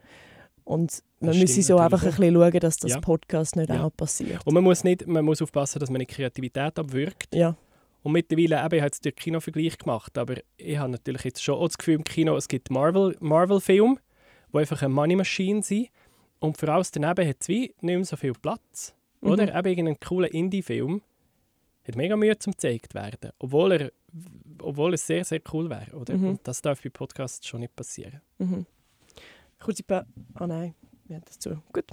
Und 0.65 1.03
man 1.21 1.35
stimmt 1.35 1.65
so 1.65 1.77
einfach 1.79 2.03
ein 2.03 2.11
bisschen 2.11 2.35
schauen, 2.35 2.61
dass 2.61 2.77
das 2.77 2.91
Ja. 2.93 3.01
Podcast 3.01 3.57
nicht 3.57 3.69
Ja. 3.69 3.85
auch 3.85 3.91
passiert. 3.97 4.47
Und 4.47 4.55
man 4.55 4.63
muss, 4.65 4.85
nicht, 4.85 5.07
man 5.07 5.25
muss 5.25 5.43
aufpassen, 5.43 5.79
dass 5.81 5.91
man 5.91 5.99
nicht 5.99 6.11
Kreativität 6.13 6.79
abwirkt. 6.79 7.35
Ja, 7.35 7.57
Und 8.05 8.13
mittlerweile, 8.13 8.57
eben, 8.65 8.75
ich 8.75 8.81
habe 8.81 8.87
jetzt 8.87 9.05
den 9.05 9.15
Kinovergleich 9.15 9.79
gemacht, 9.79 10.17
aber 10.19 10.35
ich 10.57 10.77
habe 10.77 10.91
natürlich 10.91 11.23
jetzt 11.25 11.43
schon 11.43 11.55
auch 11.57 11.67
das 11.69 11.79
Gefühl 11.79 11.95
im 11.95 12.05
Kino, 12.05 12.37
es 12.37 12.49
gibt 12.49 12.71
Marvel- 12.71 13.17
Marvel-Filme, 13.21 13.97
die 14.53 14.59
einfach 14.59 14.83
eine 14.83 14.93
Money 14.95 15.17
Machine 15.17 15.63
sind. 15.63 15.89
Und 16.41 16.59
für 16.59 16.73
alles 16.73 16.91
daneben 16.91 17.29
hat 17.29 17.37
es 17.41 17.49
wie 17.49 17.75
nicht 17.81 17.83
mehr 17.83 18.05
so 18.05 18.17
viel 18.17 18.33
Platz. 18.33 18.95
Mhm. 19.21 19.31
Oder 19.31 19.57
eben 19.57 19.69
irgendein 19.69 20.01
cooler 20.01 20.33
Indie-Film 20.35 21.01
hat 21.87 21.97
mega 21.97 22.17
Mühe 22.17 22.37
zum 22.39 22.53
gezeigt 22.53 22.95
werden, 22.95 23.31
obwohl 23.39 23.73
er, 23.73 23.93
obwohl 24.61 24.95
es 24.95 25.07
sehr, 25.07 25.25
sehr 25.25 25.41
cool 25.53 25.71
wäre. 25.71 25.97
Oder? 25.97 26.17
Mhm. 26.17 26.29
Und 26.31 26.41
das 26.49 26.61
darf 26.63 26.83
bei 26.83 26.91
Podcasts 26.91 27.47
schon 27.47 27.61
nicht 27.61 27.75
passieren. 27.77 28.21
Mhm. 28.39 28.67
Kurze 29.63 29.83
Pa... 29.85 30.05
Ah 30.35 30.47
nein, 30.47 30.75
wir 31.07 31.17
haben 31.17 31.25
das 31.25 31.39
zu. 31.39 31.51
Gut. 31.73 31.85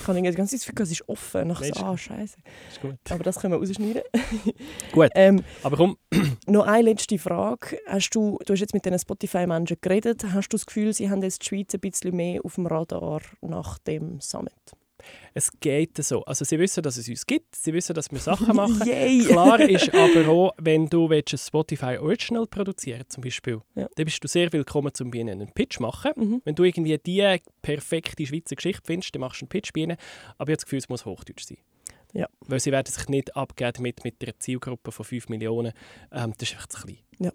Ich 0.00 0.06
habe 0.06 0.22
die 0.22 0.30
ganze 0.30 0.56
Zeit 0.56 0.60
das 0.60 0.74
Gefühl, 0.74 0.84
es 0.84 0.92
ist 0.92 1.08
offen. 1.08 1.48
Nach 1.48 1.62
so, 1.62 1.84
ah, 1.84 1.96
scheiße. 1.96 2.36
Ist 2.70 2.80
gut. 2.80 2.94
Aber 3.10 3.24
das 3.24 3.40
können 3.40 3.54
wir 3.54 3.58
rausschneiden. 3.58 4.02
Gut. 4.92 5.10
Ähm, 5.14 5.42
Aber 5.64 5.76
komm, 5.76 5.98
noch 6.46 6.66
eine 6.66 6.82
letzte 6.82 7.18
Frage. 7.18 7.78
Hast 7.86 8.10
du, 8.10 8.38
du 8.46 8.52
hast 8.52 8.60
jetzt 8.60 8.74
mit 8.74 8.84
diesen 8.84 8.98
Spotify-Menschen 8.98 9.78
geredet. 9.80 10.24
Hast 10.32 10.50
du 10.50 10.56
das 10.56 10.66
Gefühl, 10.66 10.92
sie 10.92 11.10
haben 11.10 11.22
jetzt 11.22 11.42
die 11.42 11.46
Schweiz 11.46 11.74
ein 11.74 11.80
bisschen 11.80 12.14
mehr 12.14 12.44
auf 12.44 12.54
dem 12.54 12.66
Radar 12.66 13.22
nach 13.40 13.78
dem 13.78 14.20
Summit? 14.20 14.52
Es 15.34 15.50
geht 15.60 15.96
so. 16.02 16.24
Also 16.24 16.44
sie 16.44 16.58
wissen, 16.58 16.82
dass 16.82 16.96
es 16.96 17.08
uns 17.08 17.24
gibt, 17.26 17.54
sie 17.56 17.72
wissen, 17.72 17.94
dass 17.94 18.10
wir 18.10 18.18
Sachen 18.18 18.54
machen. 18.56 18.80
Klar 18.80 19.60
ist 19.60 19.94
aber 19.94 20.28
auch, 20.28 20.52
wenn 20.58 20.86
du 20.88 21.08
ein 21.10 21.22
Spotify 21.26 21.98
Original 21.98 22.46
produzieren 22.46 23.04
zum 23.08 23.22
Beispiel, 23.22 23.60
Ja. 23.74 23.88
dann 23.94 24.04
bist 24.04 24.22
du 24.22 24.28
sehr 24.28 24.52
willkommen, 24.52 24.92
um 25.00 25.10
bei 25.10 25.18
ihnen 25.18 25.40
einen 25.40 25.52
Pitch 25.52 25.76
zu 25.76 25.82
machen. 25.82 26.12
Mhm. 26.16 26.42
Wenn 26.44 26.54
du 26.54 26.64
irgendwie 26.64 26.98
die 26.98 27.38
perfekte 27.62 28.26
Schweizer 28.26 28.56
Geschichte 28.56 28.82
findest, 28.84 29.14
dann 29.14 29.20
machst 29.20 29.40
du 29.40 29.44
einen 29.44 29.48
Pitch 29.50 29.72
bei 29.72 29.80
ihnen. 29.82 29.96
Aber 30.38 30.50
ich 30.50 30.52
habe 30.52 30.56
das 30.56 30.64
Gefühl, 30.64 30.78
es 30.78 30.88
muss 30.88 31.04
Hochdeutsch 31.04 31.44
sein. 31.44 31.58
Ja. 32.14 32.26
Weil 32.46 32.58
sie 32.60 32.72
werden 32.72 32.90
sich 32.90 33.06
nicht 33.08 33.36
abgeben 33.36 33.82
mit, 33.82 34.02
mit 34.04 34.22
einer 34.22 34.38
Zielgruppe 34.38 34.92
von 34.92 35.04
5 35.04 35.28
Millionen. 35.28 35.72
Ähm, 36.10 36.32
das 36.38 36.48
ist 36.48 36.54
einfach 36.54 36.68
zu 36.68 36.80
klein. 36.82 36.98
Ja. 37.18 37.32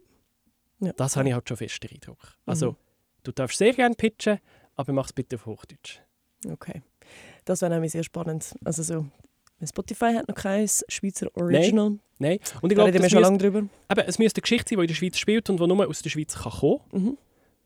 Ja. 0.79 0.93
Das 0.93 1.15
habe 1.15 1.27
ich 1.29 1.33
halt 1.35 1.47
schon 1.47 1.57
fest 1.57 1.81
den 1.83 1.91
Eindruck. 1.91 2.17
Also, 2.45 2.71
Mhm. 2.71 2.75
du 3.23 3.31
darfst 3.31 3.57
sehr 3.59 3.71
gerne 3.73 3.93
pitchen, 3.95 4.39
aber 4.75 4.91
mach 4.91 5.05
es 5.05 5.13
bitte 5.13 5.35
auf 5.35 5.45
Hochdeutsch. 5.45 5.99
Okay. 6.49 6.81
Das 7.45 7.61
wäre 7.61 7.71
nämlich 7.71 7.91
sehr 7.91 8.03
spannend. 8.03 8.55
Also 8.63 8.83
so, 8.83 9.05
Spotify 9.65 10.13
hat 10.13 10.27
noch 10.27 10.35
kein 10.35 10.67
Schweizer 10.87 11.27
Original. 11.35 11.97
Nein. 12.19 12.39
Und 12.61 12.71
ich 12.71 12.77
Da 12.77 12.83
glaube, 12.83 12.83
reden 12.93 13.01
wir 13.03 13.09
schon 13.09 13.21
lange 13.21 13.37
drüber. 13.37 13.59
eben, 13.59 14.01
es 14.07 14.19
müsste 14.19 14.39
eine 14.39 14.41
Geschichte 14.43 14.69
sein, 14.69 14.77
die 14.77 14.83
in 14.83 14.87
der 14.87 14.95
Schweiz 14.95 15.17
spielt 15.17 15.49
und 15.49 15.59
die 15.59 15.67
nur 15.67 15.87
aus 15.87 16.01
der 16.01 16.09
Schweiz 16.09 16.35
kann 16.35 16.51
kommen 16.51 16.79
Mhm. 16.91 17.07
am 17.09 17.17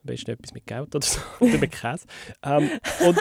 besten 0.04 0.32
etwas 0.32 0.54
mit 0.54 0.66
Geld 0.66 0.96
oder 0.96 1.06
so, 1.06 1.20
oder 1.40 1.58
mit 1.58 1.72
Käse. 1.72 2.06
Ähm, 2.44 2.70
und, 3.06 3.20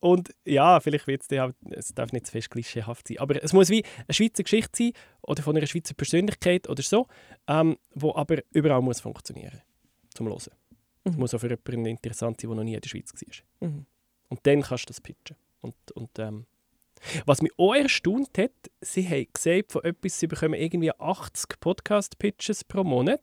und 0.00 0.34
ja, 0.44 0.80
vielleicht 0.80 1.06
wird 1.06 1.22
es 1.28 1.38
halt, 1.38 1.56
es 1.70 1.94
darf 1.94 2.12
nicht 2.12 2.26
zu 2.26 2.32
fest 2.32 2.50
klischeehaft 2.50 3.08
sein, 3.08 3.18
aber 3.18 3.42
es 3.42 3.52
muss 3.52 3.68
wie 3.70 3.84
eine 4.06 4.14
Schweizer 4.14 4.42
Geschichte 4.42 4.70
sein 4.76 4.92
oder 5.22 5.42
von 5.42 5.56
einer 5.56 5.66
Schweizer 5.66 5.94
Persönlichkeit 5.94 6.68
oder 6.68 6.82
so, 6.82 7.06
ähm, 7.48 7.76
wo 7.94 8.14
aber 8.14 8.38
überall 8.52 8.80
muss 8.82 9.00
funktionieren 9.00 9.60
zum 10.14 10.28
Hören. 10.28 10.38
Es 11.04 11.12
Mhm. 11.14 11.18
muss 11.18 11.34
auch 11.34 11.38
für 11.40 11.48
jemanden 11.50 11.86
interessant 11.86 12.40
sein, 12.40 12.48
der 12.48 12.56
noch 12.56 12.64
nie 12.64 12.74
in 12.74 12.80
der 12.80 12.88
Schweiz 12.88 13.12
war. 13.12 13.68
Mhm. 13.68 13.86
Und 14.28 14.40
dann 14.46 14.62
kannst 14.62 14.84
du 14.84 14.86
das 14.88 15.00
pitchen. 15.00 15.36
Und, 15.64 15.74
und, 15.94 16.10
ähm, 16.18 16.46
was 17.26 17.42
mich 17.42 17.52
auch 17.58 17.74
erstaunt 17.74 18.36
hat, 18.38 18.52
sie 18.80 19.06
haben 19.08 19.26
gesagt, 19.32 19.72
von 19.72 19.84
etwas, 19.84 20.18
sie 20.20 20.26
bekommen 20.26 20.54
irgendwie 20.54 20.90
80 20.92 21.60
Podcast-Pitches 21.60 22.64
pro 22.64 22.82
Monat. 22.84 23.20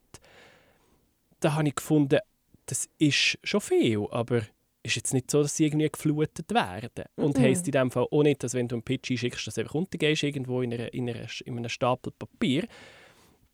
Da 1.39 1.53
habe 1.55 1.67
ich 1.67 1.75
gefunden, 1.75 2.19
das 2.67 2.87
ist 2.99 3.37
schon 3.43 3.61
viel, 3.61 4.05
aber 4.11 4.41
ist 4.83 4.95
jetzt 4.95 5.13
nicht 5.13 5.29
so, 5.29 5.41
dass 5.41 5.55
sie 5.57 5.65
irgendwie 5.65 5.89
geflutet 5.89 6.51
werden. 6.53 7.05
Und 7.15 7.37
Mhm. 7.37 7.41
heisst 7.43 7.67
in 7.67 7.71
dem 7.73 7.91
Fall 7.91 8.07
auch 8.09 8.23
nicht, 8.23 8.43
dass 8.43 8.53
wenn 8.53 8.67
du 8.67 8.75
einen 8.75 8.83
Pitch 8.83 9.11
einschickst, 9.11 9.45
dass 9.47 9.55
du 9.55 9.61
einfach 9.61 9.75
untergehst 9.75 10.23
irgendwo 10.23 10.61
in, 10.61 10.73
einer, 10.73 10.93
in, 10.93 11.09
einer, 11.09 11.27
in 11.45 11.57
einem 11.57 11.69
Stapel 11.69 12.11
Papier. 12.17 12.67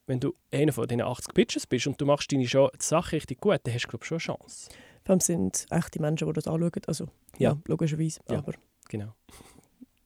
Wenn 0.06 0.20
du 0.22 0.34
einer 0.52 0.72
von 0.72 0.88
diesen 0.88 1.02
80 1.02 1.34
Pitches 1.34 1.68
bist 1.68 1.86
und 1.88 2.00
du 2.00 2.06
machst 2.06 2.32
deine 2.32 2.48
Sache 2.80 3.12
richtig 3.18 3.42
gut, 3.42 3.60
dann 3.64 3.74
hast 3.74 3.84
du 3.86 3.90
glaube 3.90 4.04
ich, 4.04 4.08
schon 4.08 4.16
eine 4.16 4.24
Chance. 4.38 4.70
Vor 5.04 5.12
allem 5.14 5.20
sind 5.20 5.66
echte 5.70 6.02
Menschen, 6.02 6.28
die 6.28 6.34
das 6.34 6.48
anschauen. 6.48 6.72
Also, 6.88 7.06
ja, 7.38 7.52
Ja. 7.52 7.58
logischerweise. 7.68 8.22
Ja. 8.30 8.38
Aber 8.38 8.54
Genau. 8.90 9.14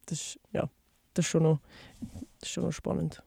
das 0.05 0.19
ist, 0.19 0.39
ja, 0.51 0.69
das 1.13 1.25
ist, 1.25 1.31
schon 1.31 1.43
noch, 1.43 1.59
das 2.39 2.49
ist 2.49 2.53
schon 2.53 2.63
noch 2.63 2.71
spannend. 2.71 3.23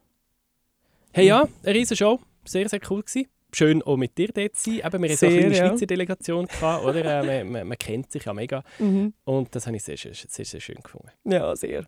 Hey 1.13 1.27
ja, 1.27 1.47
eine 1.63 1.73
riesige 1.73 1.97
Show. 1.97 2.19
Sehr, 2.43 2.67
sehr 2.67 2.81
cool 2.89 3.01
gewesen. 3.01 3.29
Schön 3.55 3.81
auch 3.83 3.95
mit 3.95 4.17
dir 4.17 4.27
dort 4.33 4.55
zu 4.55 4.71
sein. 4.71 4.79
Eben, 4.79 5.03
wir 5.03 5.09
hatten 5.09 5.17
so 5.17 5.25
eine 5.27 5.39
Sehr, 5.39 5.49
ja. 5.49 5.55
Schweizer 5.69 5.85
Delegation, 5.85 6.45
gehabt, 6.45 6.83
oder? 6.83 7.05
Äh, 7.05 7.43
man, 7.43 7.51
man, 7.53 7.67
man 7.69 7.77
kennt 7.77 8.11
sich 8.11 8.25
ja 8.25 8.33
mega. 8.33 8.63
Mhm. 8.79 9.13
Und 9.23 9.55
das 9.55 9.65
habe 9.65 9.77
ich 9.77 9.83
sehr, 9.83 9.95
sehr, 9.95 10.13
sehr, 10.13 10.43
sehr 10.43 10.59
schön 10.59 10.75
gefunden. 10.83 11.09
Ja, 11.23 11.55
sehr. 11.55 11.85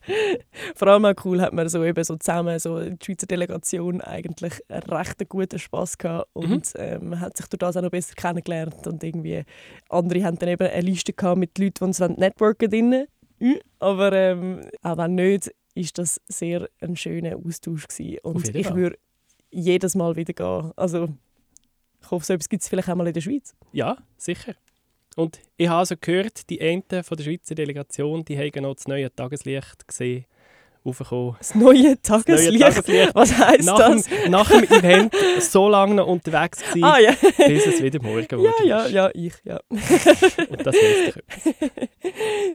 Vor 0.74 0.88
allem 0.88 1.04
auch 1.04 1.12
cool 1.26 1.42
hat 1.42 1.52
man 1.52 1.68
so 1.68 1.84
eben 1.84 2.02
so 2.02 2.16
zusammen, 2.16 2.58
so 2.58 2.80
die 2.80 2.96
Schweizer 3.04 3.26
Delegation, 3.26 4.00
eigentlich 4.00 4.54
einen 4.70 4.82
recht 4.84 5.28
guten 5.28 5.58
Spass 5.58 5.98
gehabt 5.98 6.30
und 6.32 6.72
ähm, 6.76 7.10
man 7.10 7.20
hat 7.20 7.36
sich 7.36 7.46
durch 7.48 7.58
das 7.58 7.76
auch 7.76 7.82
noch 7.82 7.90
besser 7.90 8.14
kennengelernt 8.14 8.86
und 8.86 9.04
irgendwie 9.04 9.42
andere 9.90 10.24
haben 10.24 10.38
dann 10.38 10.48
eben 10.48 10.66
eine 10.66 10.80
Liste 10.80 11.12
gehabt 11.12 11.38
mit 11.38 11.58
Leuten, 11.58 11.74
die 11.76 11.84
uns 11.84 11.98
networken. 12.00 13.06
Mhm. 13.38 13.58
Aber 13.80 14.12
ähm, 14.14 14.62
auch 14.80 14.96
wenn 14.96 15.14
nicht, 15.14 15.52
ist 15.74 15.98
das 15.98 16.20
sehr 16.26 16.68
ein 16.80 16.96
schöner 16.96 17.36
Austausch 17.36 17.86
gewesen. 17.86 18.18
Und 18.22 18.54
ich 18.54 18.74
würde 18.74 18.98
jedes 19.50 19.94
Mal 19.94 20.16
wieder 20.16 20.32
gehen. 20.32 20.72
Also 20.76 21.08
ich 22.02 22.10
hoffe, 22.10 22.24
so 22.24 22.32
etwas 22.34 22.48
gibt 22.48 22.62
es 22.62 22.68
vielleicht 22.68 22.88
auch 22.88 22.94
mal 22.94 23.06
in 23.06 23.12
der 23.14 23.20
Schweiz. 23.20 23.54
Ja, 23.72 23.96
sicher. 24.16 24.54
Und 25.16 25.40
ich 25.56 25.68
habe 25.68 25.80
also 25.80 25.96
gehört, 26.00 26.48
die 26.48 26.60
einen 26.60 26.82
von 27.02 27.16
der 27.16 27.24
Schweizer 27.24 27.54
Delegation, 27.54 28.24
die 28.24 28.38
haben 28.38 28.62
noch 28.62 28.74
das 28.74 28.86
neue 28.86 29.12
Tageslicht 29.12 29.88
gesehen, 29.88 30.26
aufgekommen. 30.84 31.34
Das 31.38 31.54
neue 31.56 31.96
Das 31.96 32.02
Tageslicht. 32.24 32.60
neue 32.60 32.70
Tageslicht. 32.72 33.14
Was 33.16 33.36
heisst 33.36 33.64
Nach 33.66 33.78
das? 33.78 34.04
dem, 34.04 34.30
nach 34.30 34.48
dem 34.48 34.62
Event 34.62 35.14
so 35.40 35.68
lange 35.68 35.96
noch 35.96 36.06
unterwegs 36.06 36.60
gewesen, 36.60 36.84
Ah 36.84 36.98
ja. 37.00 37.10
bis 37.48 37.66
es 37.66 37.82
wieder 37.82 38.00
morgen 38.00 38.26
Ja, 38.30 38.38
wurde. 38.38 38.68
ja, 38.68 38.86
ja, 38.86 39.10
ich, 39.12 39.34
ja. 39.44 39.60
Und 39.70 40.64
das 40.64 40.76
doch 40.76 41.16
etwas. 41.16 41.54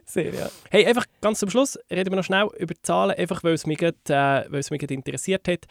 Sehr, 0.06 0.32
ja. 0.34 0.50
Hey, 0.70 0.86
einfach 0.86 1.04
ganz 1.20 1.38
zum 1.40 1.50
Schluss 1.50 1.78
reden 1.90 2.10
wir 2.12 2.16
noch 2.16 2.24
schnell 2.24 2.48
über 2.58 2.74
Zahlen, 2.82 3.14
einfach 3.16 3.44
weil 3.44 3.52
es 3.52 3.66
mich, 3.66 3.78
grad, 3.78 3.94
äh, 4.08 4.50
weil 4.50 4.60
es 4.60 4.70
mich 4.70 4.82
interessiert 4.90 5.46
hat. 5.48 5.66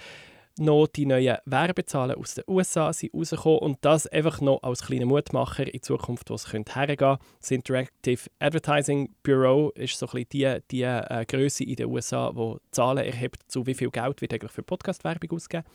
Noch 0.60 0.86
die 0.86 1.08
neuen 1.08 1.38
Werbezahlen 1.46 2.16
aus 2.16 2.36
den 2.36 2.44
USA 2.48 2.94
sind 2.94 3.12
rausgekommen 3.16 3.60
und 3.60 3.78
das 3.82 4.06
einfach 4.06 4.40
noch 4.40 4.62
als 4.62 4.84
kleiner 4.84 5.08
Mutmacher 5.08 5.74
in 5.74 5.82
Zukunft, 5.82 6.30
wo 6.30 6.36
es 6.36 6.46
könnte 6.46 6.76
hergehen 6.76 7.18
Das 7.40 7.50
Interactive 7.50 8.30
Advertising 8.38 9.16
Bureau 9.24 9.72
ist 9.72 9.98
so 9.98 10.08
ein 10.14 10.26
die, 10.32 10.58
die 10.70 10.84
äh, 10.84 11.26
Größe 11.28 11.64
in 11.64 11.76
den 11.76 11.88
USA, 11.88 12.32
die 12.32 12.58
Zahlen 12.70 13.04
erhebt, 13.04 13.42
zu 13.48 13.66
wie 13.66 13.74
viel 13.74 13.90
Geld 13.90 14.22
wird 14.22 14.32
eigentlich 14.32 14.52
für 14.52 14.62
Podcast-Werbung 14.62 15.32
ausgegeben. 15.32 15.68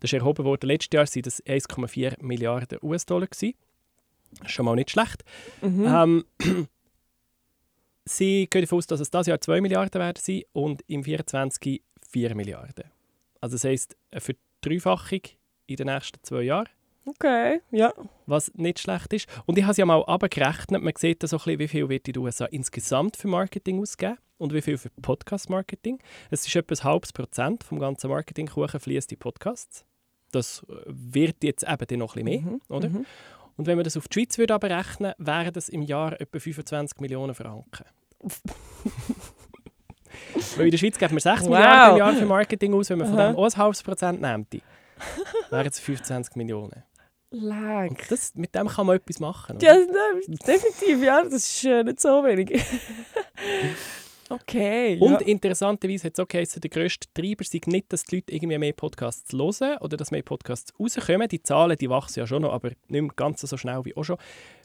Das 0.00 0.12
ist 0.12 0.18
erhoben 0.18 0.44
worden. 0.44 0.66
Letztes 0.66 0.92
Jahr 0.92 1.06
waren 1.06 1.22
das 1.22 1.44
1,4 1.44 2.24
Milliarden 2.24 2.78
US-Dollar. 2.82 3.28
Schon 4.46 4.64
mal 4.64 4.74
nicht 4.74 4.90
schlecht. 4.90 5.22
Mhm. 5.60 5.86
Ähm, 5.86 6.24
sie 8.04 8.48
gehen 8.48 8.62
davon 8.62 8.78
aus, 8.78 8.88
dass 8.88 8.98
es 8.98 9.12
dieses 9.12 9.28
Jahr 9.28 9.40
2 9.40 9.60
Milliarden 9.60 10.00
werden 10.00 10.20
sein 10.20 10.42
und 10.52 10.82
im 10.88 11.04
24 11.04 11.82
4 12.10 12.34
Milliarden. 12.34 12.90
Also 13.42 13.56
das 13.56 13.64
heisst, 13.64 13.96
eine 14.10 14.20
Verdreifachung 14.22 15.20
in 15.66 15.76
den 15.76 15.86
nächsten 15.88 16.18
zwei 16.22 16.42
Jahren, 16.42 16.68
Okay, 17.04 17.60
ja. 17.72 17.92
was 18.26 18.54
nicht 18.54 18.78
schlecht 18.78 19.12
ist. 19.12 19.28
Und 19.46 19.58
ich 19.58 19.64
habe 19.64 19.72
es 19.72 19.76
ja 19.76 19.84
mal 19.84 20.04
abgerechnet, 20.04 20.80
man 20.82 20.92
sieht 20.96 21.22
da 21.22 21.26
so 21.26 21.36
ein 21.36 21.38
bisschen, 21.38 21.58
wie 21.58 21.68
viel 21.68 21.88
wird 21.88 22.06
in 22.06 22.12
den 22.14 22.22
USA 22.22 22.44
insgesamt 22.46 23.16
für 23.16 23.26
Marketing 23.26 23.80
ausgeben 23.80 24.18
und 24.38 24.52
wie 24.54 24.62
viel 24.62 24.78
für 24.78 24.88
Podcast-Marketing. 24.90 25.98
Es 26.30 26.46
ist 26.46 26.54
etwa 26.54 26.74
ein 26.76 26.84
halbes 26.84 27.12
Prozent 27.12 27.64
vom 27.64 27.80
ganzen 27.80 28.08
Marketingkuchen 28.08 28.78
fließt 28.78 29.10
in 29.10 29.18
Podcasts. 29.18 29.84
Das 30.30 30.62
äh, 30.68 30.74
wird 30.86 31.42
jetzt 31.42 31.64
eben 31.68 31.86
dann 31.88 31.98
noch 31.98 32.14
ein 32.14 32.24
bisschen 32.24 32.44
mehr, 32.44 32.52
Mhm. 32.52 32.60
oder? 32.68 32.88
Mhm. 32.88 33.06
Und 33.56 33.66
wenn 33.66 33.76
man 33.76 33.84
das 33.84 33.96
auf 33.96 34.06
die 34.06 34.20
Schweiz 34.20 34.38
würde 34.38 34.56
berechnen, 34.60 35.12
wären 35.18 35.52
das 35.52 35.68
im 35.68 35.82
Jahr 35.82 36.18
etwa 36.20 36.38
25 36.38 37.00
Millionen 37.00 37.34
Franken. 37.34 37.84
Weil 40.56 40.66
in 40.66 40.70
der 40.70 40.78
Schweiz 40.78 40.98
geben 40.98 41.14
wir 41.14 41.20
6 41.20 41.42
Wow. 41.42 41.48
Milliarden 41.48 41.90
im 41.92 41.98
Jahr 41.98 42.12
für 42.14 42.26
Marketing 42.26 42.74
aus, 42.74 42.90
wenn 42.90 42.98
man 42.98 43.08
von 43.08 43.18
Aha. 43.18 43.28
dem 43.32 43.36
auch 43.36 43.44
ein 43.44 43.56
halbes 43.56 43.82
Prozent 43.82 44.20
nimmt, 44.20 44.48
wären 45.50 45.66
es 45.66 45.80
25 45.80 46.36
Millionen. 46.36 46.82
Lag. 47.32 47.88
Und 47.88 48.10
das, 48.10 48.34
mit 48.34 48.54
dem 48.54 48.68
kann 48.68 48.86
man 48.86 48.96
etwas 48.96 49.18
machen. 49.18 49.56
oder? 49.56 49.66
Ja, 49.66 49.74
nein, 49.74 50.38
definitiv, 50.46 51.02
ja. 51.02 51.22
Das 51.22 51.32
ist 51.32 51.64
äh, 51.64 51.82
nicht 51.82 52.00
so 52.00 52.22
wenig. 52.22 52.50
okay. 54.28 54.98
Und 55.00 55.12
ja. 55.12 55.26
interessanterweise 55.26 56.08
hat 56.08 56.12
es 56.12 56.20
auch 56.20 56.28
geheißen, 56.28 56.60
der 56.60 56.70
grösste 56.70 57.08
Treiber 57.14 57.42
sei 57.44 57.60
nicht, 57.66 57.90
dass 57.90 58.04
die 58.04 58.16
Leute 58.16 58.34
irgendwie 58.34 58.58
mehr 58.58 58.74
Podcasts 58.74 59.32
hören 59.32 59.78
oder 59.80 59.96
dass 59.96 60.10
mehr 60.10 60.22
Podcasts 60.22 60.72
rauskommen. 60.78 61.26
Die 61.28 61.42
Zahlen 61.42 61.76
die 61.78 61.88
wachsen 61.88 62.20
ja 62.20 62.26
schon 62.26 62.42
noch, 62.42 62.52
aber 62.52 62.68
nicht 62.88 63.02
mehr 63.02 63.12
ganz 63.16 63.40
so 63.40 63.56
schnell 63.56 63.82
wie 63.84 63.96
auch 63.96 64.04
schon. 64.04 64.18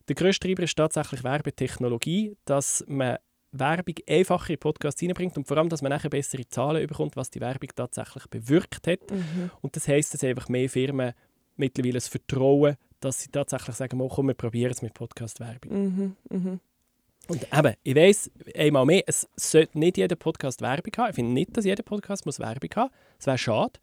Der 0.10 0.16
grösste 0.16 0.48
Treiber 0.48 0.64
ist 0.64 0.76
tatsächlich 0.76 1.24
Werbetechnologie, 1.24 2.36
dass 2.44 2.84
man 2.88 3.18
Werbung 3.52 3.96
einfacher 4.10 4.52
in 4.54 4.60
Podcasts 4.60 5.02
reinbringt 5.02 5.38
und 5.38 5.48
vor 5.48 5.58
allem, 5.58 5.70
dass 5.70 5.82
man 5.82 5.92
nachher 5.92 6.10
bessere 6.10 6.48
Zahlen 6.48 6.86
bekommt, 6.86 7.16
was 7.16 7.30
die 7.30 7.42
Werbung 7.42 7.70
tatsächlich 7.76 8.28
bewirkt 8.28 8.88
hat. 8.88 9.10
Mhm. 9.10 9.52
Und 9.62 9.76
das 9.76 9.88
heisst, 9.88 10.14
dass 10.14 10.24
einfach 10.24 10.50
mehr 10.50 10.70
Firmen 10.70 11.14
mittlerweile 11.56 11.94
das 11.94 12.08
Vertrauen, 12.08 12.76
dass 13.00 13.22
sie 13.22 13.30
tatsächlich 13.30 13.76
sagen, 13.76 14.00
«Oh, 14.02 14.10
komm, 14.10 14.28
wir 14.28 14.34
probieren 14.34 14.72
es 14.72 14.82
mit 14.82 14.94
Podcast-Werbung. 14.94 15.72
Mhm. 15.72 16.16
Mhm. 16.30 16.60
Und 17.28 17.44
eben, 17.54 17.74
ich 17.84 17.96
weiss, 17.96 18.32
einmal 18.56 18.86
mehr, 18.86 19.04
es 19.06 19.28
sollte 19.36 19.78
nicht 19.78 19.98
jeder 19.98 20.16
Podcast 20.16 20.62
Werbung 20.62 20.94
haben. 20.98 21.10
Ich 21.10 21.16
finde 21.16 21.34
nicht, 21.34 21.56
dass 21.58 21.66
jeder 21.66 21.84
Podcast 21.84 22.26
muss 22.26 22.40
Werbung 22.40 22.70
haben 22.76 22.90
Das 23.18 23.28
wäre 23.28 23.38
schade. 23.38 23.80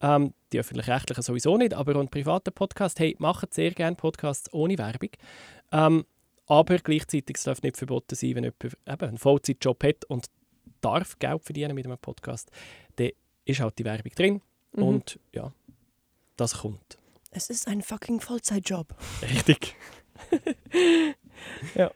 Ähm, 0.00 0.32
die 0.52 0.60
öffentlich-rechtlichen 0.60 1.22
sowieso 1.22 1.56
nicht, 1.56 1.74
aber 1.74 1.96
und 1.96 2.10
private 2.10 2.50
Podcast, 2.50 3.00
hey, 3.00 3.16
machen 3.18 3.48
sehr 3.50 3.72
gerne 3.72 3.96
Podcasts 3.96 4.52
ohne 4.52 4.78
Werbung. 4.78 5.10
Ähm, 5.72 6.04
aber 6.48 6.78
gleichzeitig 6.78 7.36
es 7.36 7.44
darf 7.44 7.62
nicht 7.62 7.76
verboten 7.76 8.14
sein, 8.14 8.34
wenn 8.34 8.44
jemand 8.44 8.64
eben 8.64 9.08
einen 9.08 9.18
Vollzeitjob 9.18 9.84
hat 9.84 10.04
und 10.06 10.26
darf 10.80 11.18
Geld 11.18 11.44
verdienen 11.44 11.74
mit 11.74 11.86
einem 11.86 11.98
Podcast, 11.98 12.50
dann 12.96 13.10
ist 13.44 13.60
halt 13.60 13.78
die 13.78 13.84
Werbung 13.84 14.12
drin. 14.14 14.42
Mhm. 14.72 14.82
Und 14.82 15.20
ja, 15.34 15.52
das 16.36 16.58
kommt. 16.58 16.98
Es 17.30 17.50
ist 17.50 17.68
ein 17.68 17.82
fucking 17.82 18.20
Vollzeitjob. 18.20 18.94
Richtig. 19.22 19.76
Ja. 21.76 21.90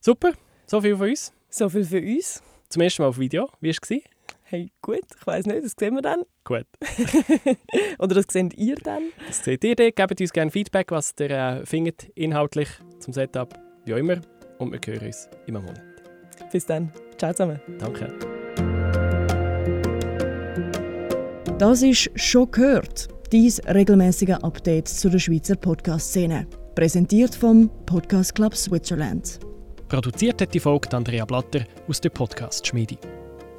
Super, 0.00 0.32
so 0.66 0.80
viel 0.80 0.96
von 0.96 1.08
uns. 1.08 1.32
So 1.48 1.68
viel 1.68 1.84
für 1.84 2.00
uns. 2.00 2.42
Zum 2.68 2.82
ersten 2.82 3.02
Mal 3.02 3.08
auf 3.08 3.18
Video. 3.18 3.48
Wie 3.60 3.68
war 3.68 3.76
es? 3.80 4.02
Hey, 4.42 4.72
gut, 4.82 5.04
ich 5.16 5.26
weiß 5.26 5.46
nicht, 5.46 5.64
das 5.64 5.74
sehen 5.78 5.94
wir 5.94 6.02
dann. 6.02 6.24
Gut. 6.42 6.66
Oder 8.00 8.16
das 8.16 8.26
seht 8.28 8.54
ihr 8.54 8.74
dann. 8.74 9.12
Das 9.28 9.44
seht 9.44 9.62
ihr 9.62 9.76
dann. 9.76 9.92
Gebt 9.94 10.20
uns 10.20 10.32
gerne 10.32 10.50
Feedback, 10.50 10.90
was 10.90 11.14
ihr 11.20 11.30
äh, 11.30 11.66
findet, 11.66 12.08
inhaltlich 12.16 12.68
zum 13.00 13.12
Setup, 13.12 13.54
wie 13.84 13.94
auch 13.94 13.98
immer. 13.98 14.20
Und 14.58 14.72
wir 14.72 14.94
hören 14.94 15.06
uns 15.06 15.28
in 15.46 15.56
einem 15.56 15.66
Monat. 15.66 15.82
Bis 16.52 16.66
dann. 16.66 16.92
Ciao 17.16 17.32
zusammen. 17.32 17.60
Danke. 17.78 18.12
Das 21.58 21.82
ist 21.82 22.10
«Schon 22.14 22.50
gehört», 22.50 23.08
dies 23.32 23.60
regelmäßige 23.66 24.36
Update 24.42 24.88
zu 24.88 25.10
der 25.10 25.18
Schweizer 25.18 25.56
Podcast-Szene. 25.56 26.46
Präsentiert 26.74 27.34
vom 27.34 27.70
Podcast 27.84 28.34
Club 28.34 28.54
Switzerland. 28.54 29.38
Produziert 29.88 30.40
hat 30.40 30.54
die 30.54 30.60
Folge 30.60 30.96
Andrea 30.96 31.24
Blatter 31.24 31.64
aus 31.88 32.00
der 32.00 32.10
Podcast-Schmiede. 32.10 32.96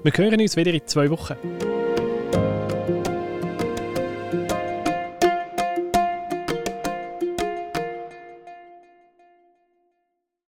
Wir 0.04 0.12
hören 0.14 0.42
uns 0.42 0.56
wieder 0.56 0.74
in 0.74 0.82
zwei 0.88 1.10
Wochen. 1.10 1.36